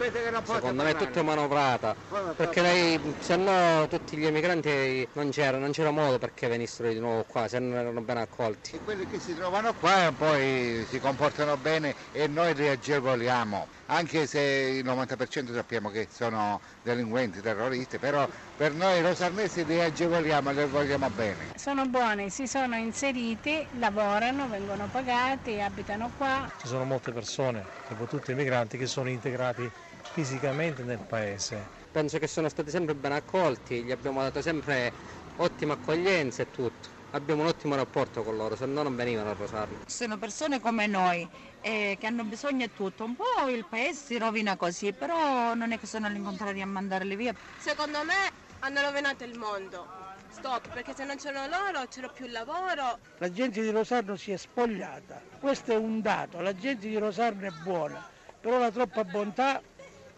secondo 0.45 0.83
me 0.83 0.91
è 0.91 0.97
tutta 0.97 1.23
manovrata, 1.23 1.95
perché 2.37 2.61
lei, 2.63 3.15
se 3.21 3.37
no 3.37 3.87
tutti 3.89 4.17
gli 4.17 4.27
emigranti 4.27 5.07
non 5.13 5.31
c'era, 5.31 5.59
non 5.59 5.73
c'era 5.73 5.91
modo 5.91 6.19
perché 6.19 6.49
venissero 6.49 6.89
di 6.89 6.99
nuovo 6.99 7.25
qua, 7.25 7.49
se 7.49 7.59
non 7.59 7.79
erano 7.79 8.01
ben 8.01 8.17
accolti. 8.19 8.77
E 8.77 8.81
quelli 8.81 9.07
che 9.07 9.21
si 9.21 9.35
trovano 9.35 9.75
qua 9.75 10.13
poi 10.17 10.87
si 10.89 10.99
comportano 10.99 11.57
bene 11.57 11.95
e 12.11 12.27
noi 12.29 12.55
li 12.55 12.69
agevoliamo, 12.69 13.69
anche 13.87 14.27
se 14.27 14.41
il 14.41 14.85
90% 14.85 15.53
sappiamo 15.53 15.91
che 15.91 16.09
sono 16.11 16.61
delinquenti, 16.83 17.41
terroristi, 17.41 17.99
però 17.99 18.27
per 18.57 18.73
noi 18.73 19.03
rosarnesi 19.03 19.65
li 19.65 19.81
agevoliamo 19.81 20.51
e 20.51 20.55
li 20.55 20.67
vogliamo 20.67 21.11
bene. 21.11 21.53
Sono 21.57 21.87
buoni, 21.87 22.31
si 22.31 22.47
sono 22.47 22.77
inseriti, 22.77 23.69
lavorano, 23.73 24.49
vengono 24.49 24.89
pagati, 24.89 25.61
abitano 25.61 26.13
qua. 26.17 26.51
Ci 26.57 26.67
sono 26.67 26.85
molte 26.85 27.13
persone, 27.13 27.67
soprattutto 27.87 28.31
i 28.31 28.35
migranti, 28.35 28.79
che 28.79 28.87
sono 28.87 29.11
integrati 29.11 29.71
fisicamente 30.13 30.83
nel 30.83 31.01
paese. 31.07 31.69
Penso 31.91 32.19
che 32.19 32.27
sono 32.27 32.49
stati 32.49 32.71
sempre 32.71 32.95
ben 32.95 33.13
accolti, 33.13 33.83
gli 33.83 33.91
abbiamo 33.91 34.23
dato 34.23 34.41
sempre 34.41 34.95
ottima 35.37 35.75
accoglienza 35.75 36.43
e 36.43 36.51
tutto 36.51 36.94
abbiamo 37.15 37.43
un 37.43 37.49
ottimo 37.49 37.77
rapporto 37.77 38.23
con 38.23 38.37
loro, 38.37 38.57
se 38.57 38.67
no 38.67 38.83
non 38.83 38.95
venivano 38.97 39.31
a 39.31 39.35
Rosario. 39.35 39.79
Sono 39.87 40.19
persone 40.19 40.61
come 40.61 40.87
noi 40.87 41.27
eh, 41.61 41.97
che 41.99 42.07
hanno 42.07 42.25
bisogno 42.25 42.67
di 42.67 42.73
tutto, 42.75 43.05
un 43.05 43.15
po' 43.15 43.49
il 43.49 43.65
paese 43.65 44.05
si 44.05 44.19
rovina 44.19 44.57
così, 44.57 44.93
però 44.93 45.55
non 45.55 45.73
è 45.73 45.79
che 45.79 45.87
sono 45.87 46.07
all'incontrario 46.07 46.63
a 46.63 46.67
mandarli 46.67 47.15
via. 47.15 47.35
Secondo 47.59 48.03
me 48.05 48.43
hanno 48.61 48.81
rovinato 48.81 49.25
il 49.25 49.39
mondo, 49.39 49.87
stop, 50.31 50.73
perché 50.73 50.93
se 50.95 51.05
non 51.05 51.17
c'erano 51.17 51.47
loro 51.47 51.87
c'era 51.89 52.09
più 52.09 52.27
lavoro. 52.27 52.99
La 53.19 53.31
gente 53.31 53.63
di 53.63 53.71
Rosarno 53.71 54.17
si 54.17 54.33
è 54.33 54.37
spogliata, 54.37 55.23
questo 55.39 55.73
è 55.73 55.77
un 55.77 56.01
dato, 56.01 56.41
la 56.41 56.55
gente 56.55 56.89
di 56.89 56.99
Rosarno 56.99 57.47
è 57.47 57.53
buona, 57.63 58.05
però 58.41 58.59
la 58.59 58.73
troppa 58.73 59.05
bontà 59.05 59.63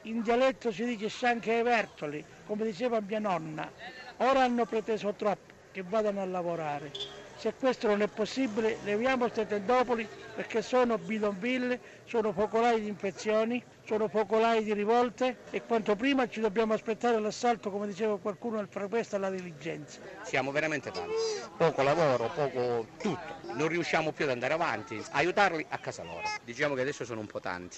in 0.02 0.22
dialetto 0.22 0.72
si 0.72 0.84
dice 0.84 1.08
scianche 1.08 1.52
ai 1.52 1.62
vertoli, 1.62 2.24
come 2.46 2.64
diceva 2.64 3.00
mia 3.00 3.18
nonna. 3.18 3.70
Ora 4.18 4.44
hanno 4.44 4.64
preteso 4.64 5.12
troppo 5.12 5.45
che 5.76 5.84
vadano 5.86 6.22
a 6.22 6.24
lavorare. 6.24 6.90
Se 7.36 7.52
questo 7.52 7.86
non 7.86 8.00
è 8.00 8.08
possibile, 8.08 8.78
leviamo 8.84 9.24
queste 9.24 9.46
tendopoli 9.46 10.08
perché 10.34 10.62
sono 10.62 10.96
bidonville, 10.96 11.78
sono 12.06 12.32
focolai 12.32 12.80
di 12.80 12.88
infezioni, 12.88 13.62
sono 13.84 14.08
focolai 14.08 14.64
di 14.64 14.72
rivolte 14.72 15.36
e 15.50 15.62
quanto 15.66 15.94
prima 15.94 16.26
ci 16.30 16.40
dobbiamo 16.40 16.72
aspettare 16.72 17.20
l'assalto, 17.20 17.70
come 17.70 17.86
diceva 17.86 18.18
qualcuno, 18.18 18.58
al 18.58 18.68
fraquesta 18.70 19.16
alla 19.16 19.28
diligenza. 19.28 20.00
Siamo 20.22 20.50
veramente 20.50 20.90
tanti. 20.90 21.12
Poco 21.58 21.82
lavoro, 21.82 22.30
poco 22.34 22.86
tutto. 22.98 23.34
Non 23.52 23.68
riusciamo 23.68 24.12
più 24.12 24.24
ad 24.24 24.30
andare 24.30 24.54
avanti, 24.54 24.98
aiutarli 25.10 25.66
a 25.68 25.76
casa 25.76 26.02
loro. 26.04 26.22
Diciamo 26.42 26.74
che 26.74 26.80
adesso 26.80 27.04
sono 27.04 27.20
un 27.20 27.26
po' 27.26 27.40
tanti 27.40 27.76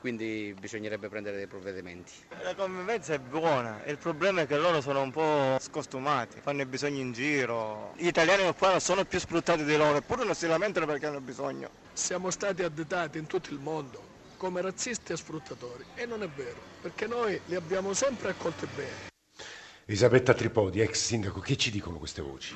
quindi 0.00 0.54
bisognerebbe 0.58 1.08
prendere 1.08 1.36
dei 1.36 1.46
provvedimenti. 1.46 2.12
La 2.42 2.54
convivenza 2.54 3.14
è 3.14 3.18
buona, 3.18 3.82
il 3.86 3.98
problema 3.98 4.42
è 4.42 4.46
che 4.46 4.56
loro 4.56 4.80
sono 4.80 5.02
un 5.02 5.10
po' 5.10 5.56
scostumati, 5.60 6.40
fanno 6.40 6.62
i 6.62 6.66
bisogni 6.66 7.00
in 7.00 7.12
giro. 7.12 7.92
Gli 7.96 8.06
italiani 8.06 8.52
qua 8.54 8.78
sono 8.80 9.04
più 9.04 9.18
sfruttati 9.18 9.64
di 9.64 9.76
loro, 9.76 9.98
eppure 9.98 10.24
non 10.24 10.34
si 10.34 10.46
lamentano 10.46 10.86
perché 10.86 11.06
hanno 11.06 11.20
bisogno. 11.20 11.70
Siamo 11.92 12.30
stati 12.30 12.62
additati 12.62 13.18
in 13.18 13.26
tutto 13.26 13.50
il 13.52 13.58
mondo 13.58 14.16
come 14.36 14.60
razzisti 14.60 15.12
e 15.12 15.16
sfruttatori 15.16 15.84
e 15.94 16.06
non 16.06 16.22
è 16.22 16.28
vero, 16.28 16.60
perché 16.80 17.06
noi 17.06 17.40
li 17.46 17.56
abbiamo 17.56 17.92
sempre 17.92 18.30
accolti 18.30 18.66
bene. 18.66 19.06
Elisabetta 19.86 20.32
Tripodi, 20.34 20.80
ex 20.80 21.06
sindaco, 21.06 21.40
che 21.40 21.56
ci 21.56 21.70
dicono 21.70 21.96
queste 21.96 22.22
voci? 22.22 22.54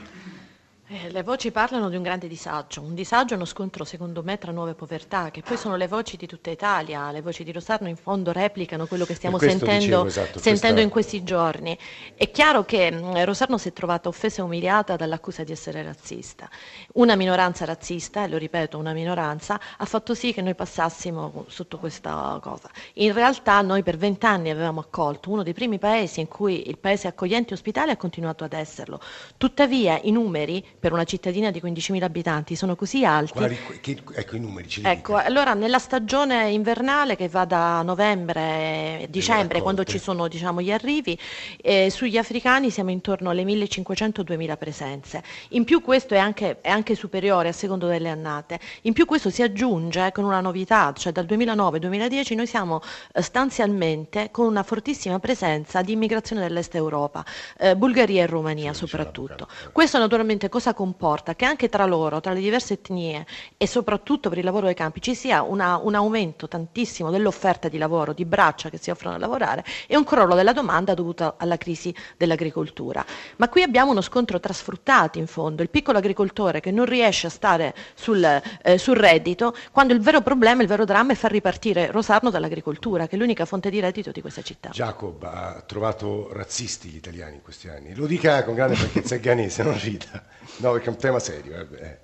Eh, 0.94 1.10
le 1.10 1.22
voci 1.22 1.50
parlano 1.50 1.88
di 1.88 1.96
un 1.96 2.02
grande 2.02 2.28
disagio, 2.28 2.82
un 2.82 2.94
disagio 2.94 3.32
e 3.32 3.36
uno 3.36 3.46
scontro 3.46 3.82
secondo 3.82 4.22
me 4.22 4.36
tra 4.36 4.52
nuove 4.52 4.74
povertà, 4.74 5.30
che 5.30 5.40
poi 5.40 5.56
sono 5.56 5.76
le 5.76 5.88
voci 5.88 6.18
di 6.18 6.26
tutta 6.26 6.50
Italia, 6.50 7.10
le 7.12 7.22
voci 7.22 7.44
di 7.44 7.52
Rosarno 7.52 7.88
in 7.88 7.96
fondo 7.96 8.30
replicano 8.30 8.86
quello 8.86 9.06
che 9.06 9.14
stiamo 9.14 9.38
sentendo, 9.38 9.78
dicevo, 9.80 10.04
esatto, 10.04 10.38
sentendo 10.38 10.82
in 10.82 10.90
questi 10.90 11.24
giorni. 11.24 11.78
È 12.14 12.30
chiaro 12.30 12.66
che 12.66 12.90
mh, 12.90 13.24
Rosarno 13.24 13.56
si 13.56 13.68
è 13.68 13.72
trovata 13.72 14.10
offesa 14.10 14.42
e 14.42 14.44
umiliata 14.44 14.96
dall'accusa 14.96 15.44
di 15.44 15.52
essere 15.52 15.82
razzista. 15.82 16.46
Una 16.94 17.16
minoranza 17.16 17.64
razzista, 17.64 18.24
e 18.24 18.28
lo 18.28 18.36
ripeto, 18.36 18.76
una 18.76 18.92
minoranza, 18.92 19.58
ha 19.78 19.84
fatto 19.86 20.14
sì 20.14 20.34
che 20.34 20.42
noi 20.42 20.54
passassimo 20.54 21.46
sotto 21.48 21.78
questa 21.78 22.38
cosa. 22.42 22.68
In 22.94 23.14
realtà 23.14 23.62
noi 23.62 23.82
per 23.82 23.96
vent'anni 23.96 24.50
avevamo 24.50 24.80
accolto 24.80 25.30
uno 25.30 25.42
dei 25.42 25.54
primi 25.54 25.78
paesi 25.78 26.20
in 26.20 26.28
cui 26.28 26.68
il 26.68 26.76
paese 26.76 27.08
accogliente 27.08 27.52
e 27.52 27.54
ospitale 27.54 27.92
ha 27.92 27.96
continuato 27.96 28.44
ad 28.44 28.52
esserlo. 28.52 29.00
Tuttavia 29.38 29.98
i 30.02 30.10
numeri 30.10 30.62
per 30.82 30.92
una 30.92 31.04
cittadina 31.04 31.52
di 31.52 31.60
15.000 31.62 32.02
abitanti 32.02 32.56
sono 32.56 32.74
così 32.74 33.04
alti. 33.04 33.34
Quali, 33.34 33.56
che, 33.80 34.02
ecco 34.14 34.34
i 34.34 34.40
numeri. 34.40 34.68
Ce 34.68 34.80
ecco, 34.82 35.14
allora 35.14 35.54
nella 35.54 35.78
stagione 35.78 36.50
invernale 36.50 37.14
che 37.14 37.28
va 37.28 37.44
da 37.44 37.82
novembre, 37.82 39.06
dicembre, 39.08 39.60
quando 39.60 39.84
ci 39.84 40.00
sono 40.00 40.26
diciamo, 40.26 40.60
gli 40.60 40.72
arrivi, 40.72 41.16
eh, 41.58 41.88
sugli 41.88 42.16
africani 42.16 42.70
siamo 42.70 42.90
intorno 42.90 43.30
alle 43.30 43.44
1.500-2.000 43.44 44.56
presenze. 44.58 45.22
In 45.50 45.62
più 45.62 45.82
questo 45.82 46.14
è 46.14 46.18
anche, 46.18 46.60
è 46.60 46.68
anche, 46.68 46.96
superiore 46.96 47.50
a 47.50 47.52
secondo 47.52 47.86
delle 47.86 48.08
annate. 48.08 48.58
In 48.82 48.92
più 48.92 49.04
questo 49.04 49.30
si 49.30 49.40
aggiunge 49.40 50.10
con 50.10 50.24
una 50.24 50.40
novità, 50.40 50.92
cioè 50.96 51.12
dal 51.12 51.26
2009-2010 51.26 52.34
noi 52.34 52.48
siamo 52.48 52.80
eh, 53.12 53.22
stanzialmente 53.22 54.30
con 54.32 54.46
una 54.46 54.64
fortissima 54.64 55.20
presenza 55.20 55.80
di 55.82 55.92
immigrazione 55.92 56.42
dell'est 56.42 56.74
Europa, 56.74 57.24
eh, 57.56 57.76
Bulgaria 57.76 58.24
e 58.24 58.26
Romania 58.26 58.72
sì, 58.72 58.80
soprattutto. 58.80 59.46
Questo 59.70 59.98
naturalmente 59.98 60.48
cosa 60.48 60.70
cosa 60.72 60.74
comporta? 60.74 61.34
Che 61.34 61.44
anche 61.44 61.68
tra 61.68 61.84
loro, 61.84 62.20
tra 62.20 62.32
le 62.32 62.40
diverse 62.40 62.74
etnie 62.74 63.26
e 63.56 63.66
soprattutto 63.66 64.28
per 64.28 64.38
il 64.38 64.44
lavoro 64.44 64.66
dei 64.66 64.74
campi 64.74 65.00
ci 65.00 65.14
sia 65.14 65.42
una, 65.42 65.76
un 65.76 65.94
aumento 65.94 66.48
tantissimo 66.48 67.10
dell'offerta 67.10 67.68
di 67.68 67.78
lavoro, 67.78 68.12
di 68.12 68.24
braccia 68.24 68.70
che 68.70 68.78
si 68.78 68.90
offrono 68.90 69.14
a 69.14 69.18
lavorare 69.18 69.64
e 69.86 69.96
un 69.96 70.04
crollo 70.04 70.34
della 70.34 70.52
domanda 70.52 70.94
dovuto 70.94 71.34
alla 71.36 71.56
crisi 71.56 71.94
dell'agricoltura. 72.16 73.04
Ma 73.36 73.48
qui 73.48 73.62
abbiamo 73.62 73.90
uno 73.90 74.00
scontro 74.00 74.40
tra 74.40 74.52
sfruttati 74.52 75.18
in 75.18 75.26
fondo, 75.26 75.62
il 75.62 75.70
piccolo 75.70 75.98
agricoltore 75.98 76.60
che 76.60 76.70
non 76.70 76.86
riesce 76.86 77.26
a 77.26 77.30
stare 77.30 77.74
sul, 77.94 78.24
eh, 78.24 78.78
sul 78.78 78.96
reddito, 78.96 79.54
quando 79.70 79.92
il 79.92 80.00
vero 80.00 80.22
problema, 80.22 80.62
il 80.62 80.68
vero 80.68 80.84
dramma 80.84 81.12
è 81.12 81.14
far 81.14 81.30
ripartire 81.30 81.90
Rosarno 81.90 82.30
dall'agricoltura, 82.30 83.06
che 83.06 83.16
è 83.16 83.18
l'unica 83.18 83.44
fonte 83.44 83.70
di 83.70 83.80
reddito 83.80 84.10
di 84.10 84.20
questa 84.20 84.42
città. 84.42 84.70
Jacob 84.70 85.22
ha 85.24 85.62
trovato 85.66 86.30
razzisti 86.32 86.88
gli 86.88 86.96
italiani 86.96 87.36
in 87.36 87.42
questi 87.42 87.68
anni, 87.68 87.94
lo 87.94 88.06
dica 88.06 88.42
con 88.44 88.54
grande 88.54 88.74
franchezza 88.74 89.16
ghanese, 89.16 89.62
non 89.62 89.78
rida. 89.78 90.24
No, 90.62 90.70
perché 90.70 90.86
è 90.86 90.90
un 90.90 90.96
tema 90.96 91.18
serio. 91.18 91.68
Eh. 91.72 91.98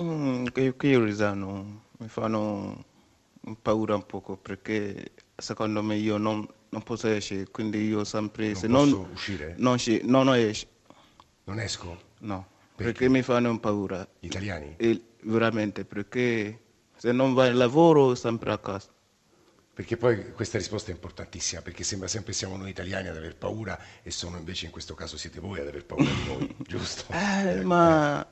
Mm, 0.00 0.46
qui 0.46 0.88
io 0.88 1.04
Risano 1.04 1.82
mi 1.98 2.08
fanno 2.08 2.84
paura 3.60 3.94
un 3.94 4.06
poco 4.06 4.38
perché 4.38 5.12
secondo 5.36 5.82
me 5.82 5.96
io 5.96 6.16
non, 6.16 6.48
non 6.70 6.82
posso 6.82 7.08
essere, 7.08 7.50
quindi 7.50 7.86
io 7.86 8.04
sempre... 8.04 8.52
Non 8.52 8.56
se 8.56 8.68
posso 8.68 8.96
non, 8.96 9.10
uscire? 9.12 9.54
Non, 9.58 9.76
non, 9.84 10.24
non 10.24 10.34
esco. 10.34 10.68
Non 11.44 11.60
esco? 11.60 12.00
No, 12.20 12.46
perché, 12.74 12.92
perché 12.92 13.08
mi 13.10 13.20
fanno 13.20 13.58
paura. 13.60 14.06
Gli 14.18 14.26
italiani? 14.26 14.74
E, 14.78 15.02
veramente, 15.24 15.84
perché 15.84 16.58
se 16.96 17.12
non 17.12 17.34
vai 17.34 17.50
al 17.50 17.56
lavoro 17.56 18.14
sempre 18.14 18.50
a 18.50 18.58
casa. 18.58 18.88
Perché 19.82 19.96
poi 19.96 20.30
questa 20.30 20.58
risposta 20.58 20.92
è 20.92 20.94
importantissima, 20.94 21.60
perché 21.60 21.82
sembra 21.82 22.06
sempre 22.06 22.32
siamo 22.32 22.56
noi 22.56 22.70
italiani 22.70 23.08
ad 23.08 23.16
aver 23.16 23.34
paura 23.34 23.76
e 24.04 24.12
sono 24.12 24.36
invece 24.36 24.66
in 24.66 24.70
questo 24.70 24.94
caso 24.94 25.16
siete 25.16 25.40
voi 25.40 25.58
ad 25.58 25.66
aver 25.66 25.84
paura 25.84 26.04
di 26.04 26.24
noi, 26.24 26.54
giusto? 26.68 27.12
Eh, 27.12 27.48
eh, 27.48 27.64
ma 27.64 28.24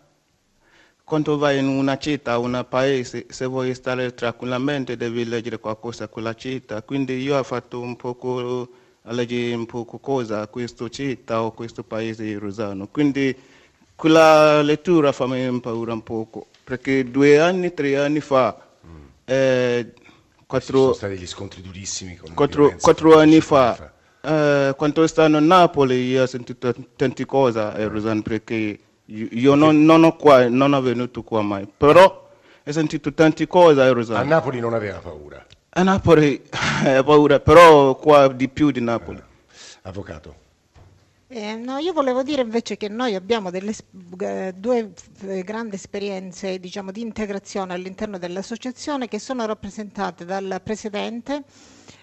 quando 1.02 1.38
vai 1.38 1.58
in 1.58 1.66
una 1.66 1.98
città, 1.98 2.38
un 2.38 2.64
paese, 2.68 3.26
se 3.30 3.46
vuoi 3.46 3.74
stare 3.74 4.14
tranquillamente 4.14 4.96
devi 4.96 5.24
leggere 5.24 5.58
qualcosa 5.58 6.04
a 6.04 6.06
quella 6.06 6.34
città. 6.34 6.84
Quindi 6.84 7.14
io 7.14 7.36
ho 7.36 7.42
fatto 7.42 7.80
un 7.80 7.96
poco 7.96 8.68
a 9.02 9.12
leggere 9.12 9.52
un 9.52 9.66
po' 9.66 9.84
cosa 9.86 10.46
questa 10.46 10.88
città 10.88 11.42
o 11.42 11.50
questo 11.50 11.82
paese 11.82 12.22
di 12.22 12.34
Rosano. 12.34 12.86
Quindi 12.86 13.36
quella 13.96 14.62
lettura 14.62 15.10
fa 15.10 15.26
me 15.26 15.58
paura 15.60 15.94
un 15.94 16.04
poco, 16.04 16.46
perché 16.62 17.10
due 17.10 17.40
anni, 17.40 17.74
tre 17.74 17.98
anni 17.98 18.20
fa, 18.20 18.56
mm. 18.86 19.06
eh, 19.24 19.92
quattro, 20.50 20.78
sono 20.78 20.92
stati 20.92 21.14
degli 21.14 21.26
scontri 21.26 21.62
durissimi. 21.62 22.16
Con 22.16 22.34
quattro, 22.34 22.74
quattro 22.80 23.16
anni 23.16 23.40
fa, 23.40 23.74
fa. 23.74 24.68
Eh, 24.68 24.74
quando 24.74 25.06
stanno 25.06 25.36
a 25.36 25.40
Napoli, 25.40 26.08
io 26.08 26.24
ho 26.24 26.26
sentito 26.26 26.74
tante 26.96 27.24
cose 27.24 27.60
a 27.60 27.86
Rosano, 27.86 28.20
perché 28.22 28.78
io 29.04 29.54
non, 29.54 29.84
non, 29.84 30.02
ho 30.02 30.16
qua, 30.16 30.48
non 30.48 30.72
ho 30.72 30.80
venuto 30.80 31.22
qua 31.22 31.40
mai, 31.42 31.68
però 31.74 32.28
ho 32.64 32.72
sentito 32.72 33.14
tante 33.14 33.46
cose 33.46 33.80
a 33.80 33.92
Rosano. 33.92 34.18
A 34.18 34.24
Napoli 34.24 34.58
non 34.58 34.74
aveva 34.74 34.98
paura? 34.98 35.46
A 35.70 35.82
Napoli 35.84 36.42
ha 36.50 37.02
paura, 37.04 37.38
però 37.38 37.94
qua 37.94 38.26
di 38.28 38.48
più 38.48 38.72
di 38.72 38.80
Napoli. 38.80 39.18
Eh, 39.18 39.78
avvocato. 39.82 40.39
Eh, 41.32 41.54
no, 41.54 41.78
io 41.78 41.92
volevo 41.92 42.24
dire 42.24 42.42
invece 42.42 42.76
che 42.76 42.88
noi 42.88 43.14
abbiamo 43.14 43.50
delle, 43.50 43.72
eh, 44.18 44.52
due 44.52 44.92
grandi 45.44 45.76
esperienze 45.76 46.58
diciamo, 46.58 46.90
di 46.90 47.02
integrazione 47.02 47.72
all'interno 47.72 48.18
dell'associazione 48.18 49.06
che 49.06 49.20
sono 49.20 49.46
rappresentate 49.46 50.24
dal 50.24 50.60
presidente 50.64 51.44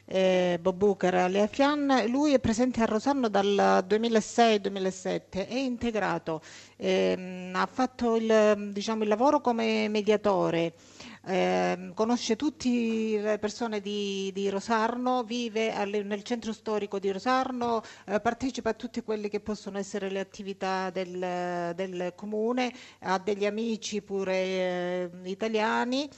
eh, 0.05 0.57
Bob 0.61 0.77
Booker 0.77 1.13
Aleafian. 1.13 2.05
Lui 2.07 2.31
è 2.33 2.39
presente 2.39 2.81
a 2.81 2.85
Rosarno 2.85 3.27
dal 3.27 3.83
2006-2007, 3.85 5.45
è 5.45 5.55
integrato, 5.55 6.41
ehm, 6.77 7.51
ha 7.53 7.65
fatto 7.69 8.15
il, 8.15 8.69
diciamo, 8.71 9.03
il 9.03 9.09
lavoro 9.09 9.41
come 9.41 9.89
mediatore 9.89 10.71
eh, 11.27 11.91
conosce 11.93 12.35
tutte 12.35 12.69
le 12.69 13.37
persone 13.39 13.81
di, 13.81 14.31
di 14.33 14.49
Rosarno, 14.49 15.23
vive 15.23 15.73
alle, 15.73 16.03
nel 16.03 16.23
centro 16.23 16.53
storico 16.53 16.99
di 16.99 17.11
Rosarno, 17.11 17.81
eh, 18.05 18.19
partecipa 18.19 18.69
a 18.69 18.73
tutte 18.73 19.03
quelle 19.03 19.27
che 19.27 19.39
possono 19.39 19.77
essere 19.77 20.09
le 20.09 20.19
attività 20.19 20.89
del, 20.89 21.73
del 21.75 22.13
comune, 22.15 22.73
ha 22.99 23.17
degli 23.19 23.45
amici 23.45 24.01
pure 24.01 24.33
eh, 24.33 25.09
italiani. 25.23 26.09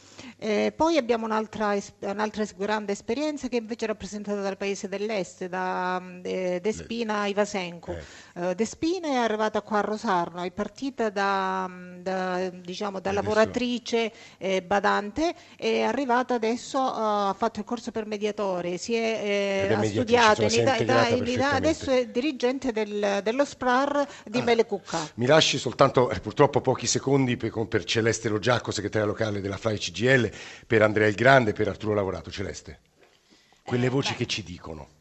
poi 0.76 0.98
abbiamo 0.98 1.26
un'altra, 1.26 1.76
un'altra, 2.02 2.46
grande 2.56 2.92
esperienza 2.92 3.48
che 3.48 3.58
invece 3.58 3.86
è 3.86 3.88
rappresentata 3.88 4.42
dal 4.42 4.58
paese 4.58 4.88
dell'est, 4.88 5.48
da 5.48 6.02
eh, 6.22 6.60
Despina 6.62 7.26
Ivasenko. 7.26 7.96
Eh. 8.40 8.56
Despina 8.56 9.08
è 9.10 9.16
arrivata 9.16 9.62
qua 9.62 9.80
a 9.80 9.82
Rosarno, 9.82 10.44
è 10.44 10.52
partita 10.52 11.10
da, 11.10 11.70
da, 12.02 12.50
diciamo, 12.50 13.02
da 13.02 13.12
lavoratrice 13.12 14.12
eh, 14.38 14.62
badante 14.62 15.36
è 15.58 15.82
arrivata 15.82 16.36
adesso, 16.36 16.80
uh, 16.80 17.28
ha 17.30 17.36
fatto 17.38 17.60
il 17.60 17.66
corso 17.66 17.92
per 17.92 18.06
mediatore, 18.06 18.78
si 18.78 18.96
è, 18.96 19.68
eh, 19.70 19.74
ha 19.74 19.84
studiato 19.84 20.44
in 20.44 20.52
Italia, 20.52 21.08
in 21.10 21.28
Italia, 21.28 21.52
adesso 21.52 21.92
è 21.92 22.08
dirigente 22.08 22.72
del, 22.72 23.20
dello 23.24 23.44
SPRAR 23.44 24.08
di 24.26 24.40
ah, 24.40 24.44
Melecucca. 24.44 25.10
Mi 25.16 25.26
lasci 25.26 25.58
soltanto 25.58 26.10
eh, 26.10 26.20
purtroppo 26.22 26.62
pochi 26.62 26.88
secondi 26.88 27.36
per, 27.36 27.52
per 27.68 27.84
Celeste 27.84 28.30
Logiacco, 28.30 28.72
segretaria 28.72 29.08
locale 29.08 29.42
della 29.42 29.58
FAI 29.58 29.78
CGL, 29.78 30.32
per 30.66 30.82
Andrea 30.82 31.08
Il 31.08 31.16
Grande 31.16 31.52
per 31.52 31.68
Arturo 31.68 31.94
Lavorato. 31.94 32.32
Celeste, 32.32 32.80
quelle 33.64 33.88
eh, 33.88 33.90
voci 33.90 34.12
beh. 34.12 34.18
che 34.18 34.26
ci 34.28 34.44
dicono 34.44 34.98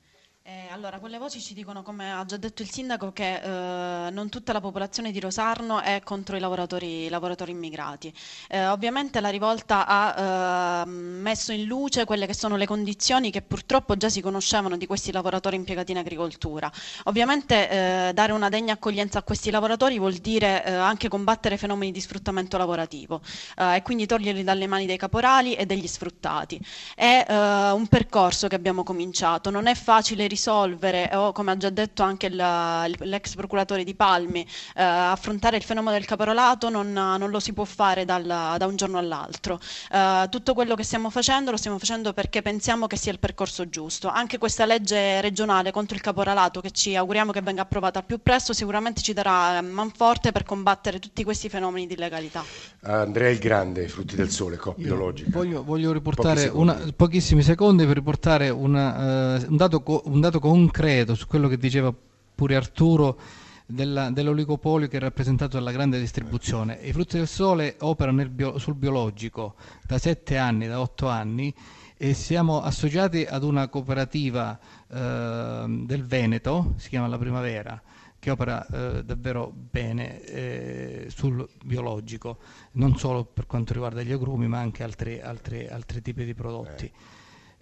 allora, 0.79 1.01
quelle 1.01 1.19
voci 1.19 1.41
ci 1.41 1.55
dicono, 1.55 1.83
come 1.83 2.13
ha 2.13 2.25
già 2.25 2.37
detto 2.37 2.63
il 2.63 2.71
sindaco, 2.71 3.11
che 3.11 3.41
eh, 3.43 4.11
non 4.11 4.29
tutta 4.29 4.53
la 4.53 4.61
popolazione 4.61 5.11
di 5.11 5.19
Rosarno 5.19 5.81
è 5.81 6.03
contro 6.05 6.37
i 6.37 6.39
lavoratori, 6.39 7.09
lavoratori 7.09 7.51
immigrati. 7.51 8.15
Eh, 8.47 8.65
ovviamente 8.69 9.21
la 9.21 9.29
rivolta 9.29 9.87
ha 9.89 10.85
eh, 10.85 10.87
messo 10.87 11.51
in 11.51 11.65
luce 11.65 12.05
quelle 12.05 12.27
che 12.27 12.35
sono 12.35 12.55
le 12.55 12.65
condizioni 12.65 13.33
che 13.33 13.43
purtroppo 13.43 13.97
già 13.97 14.09
si 14.09 14.21
conoscevano 14.21 14.77
di 14.77 14.87
questi 14.87 15.11
lavoratori 15.11 15.57
impiegati 15.57 15.91
in 15.91 15.99
agricoltura. 15.99 16.71
Ovviamente 17.05 17.69
eh, 17.69 18.13
dare 18.15 18.31
una 18.31 18.49
degna 18.49 18.75
accoglienza 18.75 19.19
a 19.19 19.23
questi 19.23 19.51
lavoratori 19.51 19.99
vuol 19.99 20.15
dire 20.15 20.65
eh, 20.65 20.73
anche 20.73 21.09
combattere 21.09 21.57
fenomeni 21.57 21.91
di 21.91 22.01
sfruttamento 22.01 22.57
lavorativo 22.57 23.21
eh, 23.57 23.77
e 23.77 23.83
quindi 23.83 24.07
toglierli 24.07 24.45
dalle 24.45 24.69
mani 24.69 24.87
dei 24.87 24.97
caporali 24.97 25.57
e 25.57 25.67
degli 25.67 25.89
sfruttati. 25.89 26.65
È 26.95 27.27
un 27.29 27.87
percorso 27.89 28.47
che 28.47 28.55
abbiamo 28.55 28.85
cominciato, 28.85 29.51
non 29.51 29.67
è 29.67 29.75
facile 29.75 30.29
risolvere 30.29 30.67
risolvere, 30.69 31.11
o 31.15 31.33
come 31.33 31.53
ha 31.53 31.57
già 31.57 31.71
detto 31.71 32.03
anche 32.03 32.29
l'ex 32.29 33.35
procuratore 33.35 33.85
di 33.85 33.95
Palmi, 33.95 34.47
eh, 34.77 34.83
affrontare 34.83 35.57
il 35.57 35.63
fenomeno 35.63 35.97
del 35.97 36.05
caporalato 36.05 36.69
non, 36.69 36.93
non 36.93 37.31
lo 37.31 37.41
si 37.41 37.53
può 37.53 37.65
fare 37.65 38.05
dal, 38.05 38.25
da 38.25 38.67
un 38.67 38.77
giorno 38.77 38.99
all'altro. 38.99 39.59
Eh, 39.91 40.27
tutto 40.31 40.55
quello 40.55 40.75
che 40.75 40.83
stiamo 40.83 41.11
facendo 41.11 41.51
lo 41.51 41.57
stiamo 41.57 41.79
facendo 41.79 42.13
perché 42.13 42.43
pensiamo 42.43 42.87
che 42.87 42.97
sia 42.97 43.13
il 43.13 43.19
percorso 43.19 43.69
giusto. 43.69 44.09
Anche 44.09 44.39
questa 44.39 44.67
legge 44.67 45.21
regionale 45.21 45.71
contro 45.71 45.97
il 45.97 46.03
caporalato 46.03 46.61
che 46.61 46.71
ci 46.71 46.95
auguriamo 46.95 47.33
che 47.33 47.41
venga 47.41 47.63
approvata 47.63 48.01
al 48.01 48.05
più 48.05 48.21
presto 48.23 48.53
sicuramente 48.53 49.01
ci 49.03 49.13
darà 49.13 49.61
manforte 49.63 50.33
per 50.33 50.45
combattere 50.45 50.99
tutti 50.99 51.25
questi 51.25 51.49
fenomeni 51.49 51.87
di 51.87 51.95
illegalità. 51.95 52.45
Andrea 52.83 53.31
il 53.31 53.39
Grande, 53.39 53.89
Frutti 53.89 54.17
del 54.17 54.31
Sole, 54.31 54.57
coppia 54.57 54.87
biologica. 54.87 55.31
Voglio, 55.31 55.65
voglio 55.65 55.93
riportare 55.93 56.49
una, 56.49 56.79
pochissimi 56.95 57.43
secondi 57.43 57.87
per 57.87 57.95
riportare 57.95 58.49
una, 58.51 59.37
uh, 59.37 59.47
un 59.49 59.57
dato, 59.57 60.03
un 60.05 60.21
dato 60.21 60.39
concreto 60.59 61.15
su 61.15 61.27
quello 61.27 61.47
che 61.47 61.57
diceva 61.57 61.95
pure 62.35 62.57
Arturo 62.57 63.19
della, 63.65 64.11
dell'oligopolio 64.11 64.89
che 64.89 64.97
è 64.97 65.01
rappresentato 65.01 65.57
dalla 65.57 65.71
grande 65.71 66.01
distribuzione. 66.01 66.79
I 66.83 66.93
frutti 66.93 67.17
del 67.17 67.29
sole 67.29 67.77
operano 67.81 68.27
bio, 68.29 68.59
sul 68.59 68.75
biologico 68.75 69.55
da 69.87 69.99
sette 69.99 70.37
anni, 70.37 70.67
da 70.67 70.81
otto 70.81 71.09
anni 71.09 71.55
e 71.97 72.15
siamo 72.15 72.61
associati 72.61 73.25
ad 73.25 73.45
una 73.45 73.69
cooperativa 73.69 74.59
eh, 74.89 75.65
del 75.87 76.05
Veneto, 76.05 76.75
si 76.77 76.89
chiama 76.89 77.07
La 77.07 77.19
Primavera, 77.19 77.81
che 78.19 78.31
opera 78.31 78.67
eh, 78.67 79.05
davvero 79.05 79.53
bene 79.55 80.21
eh, 80.23 81.07
sul 81.09 81.47
biologico, 81.65 82.39
non 82.73 82.97
solo 82.97 83.25
per 83.25 83.47
quanto 83.47 83.73
riguarda 83.73 84.03
gli 84.03 84.13
agrumi 84.13 84.49
ma 84.49 84.59
anche 84.59 84.83
altri, 84.83 85.21
altri, 85.21 85.69
altri 85.69 86.03
tipi 86.03 86.25
di 86.25 86.35
prodotti. 86.35 86.91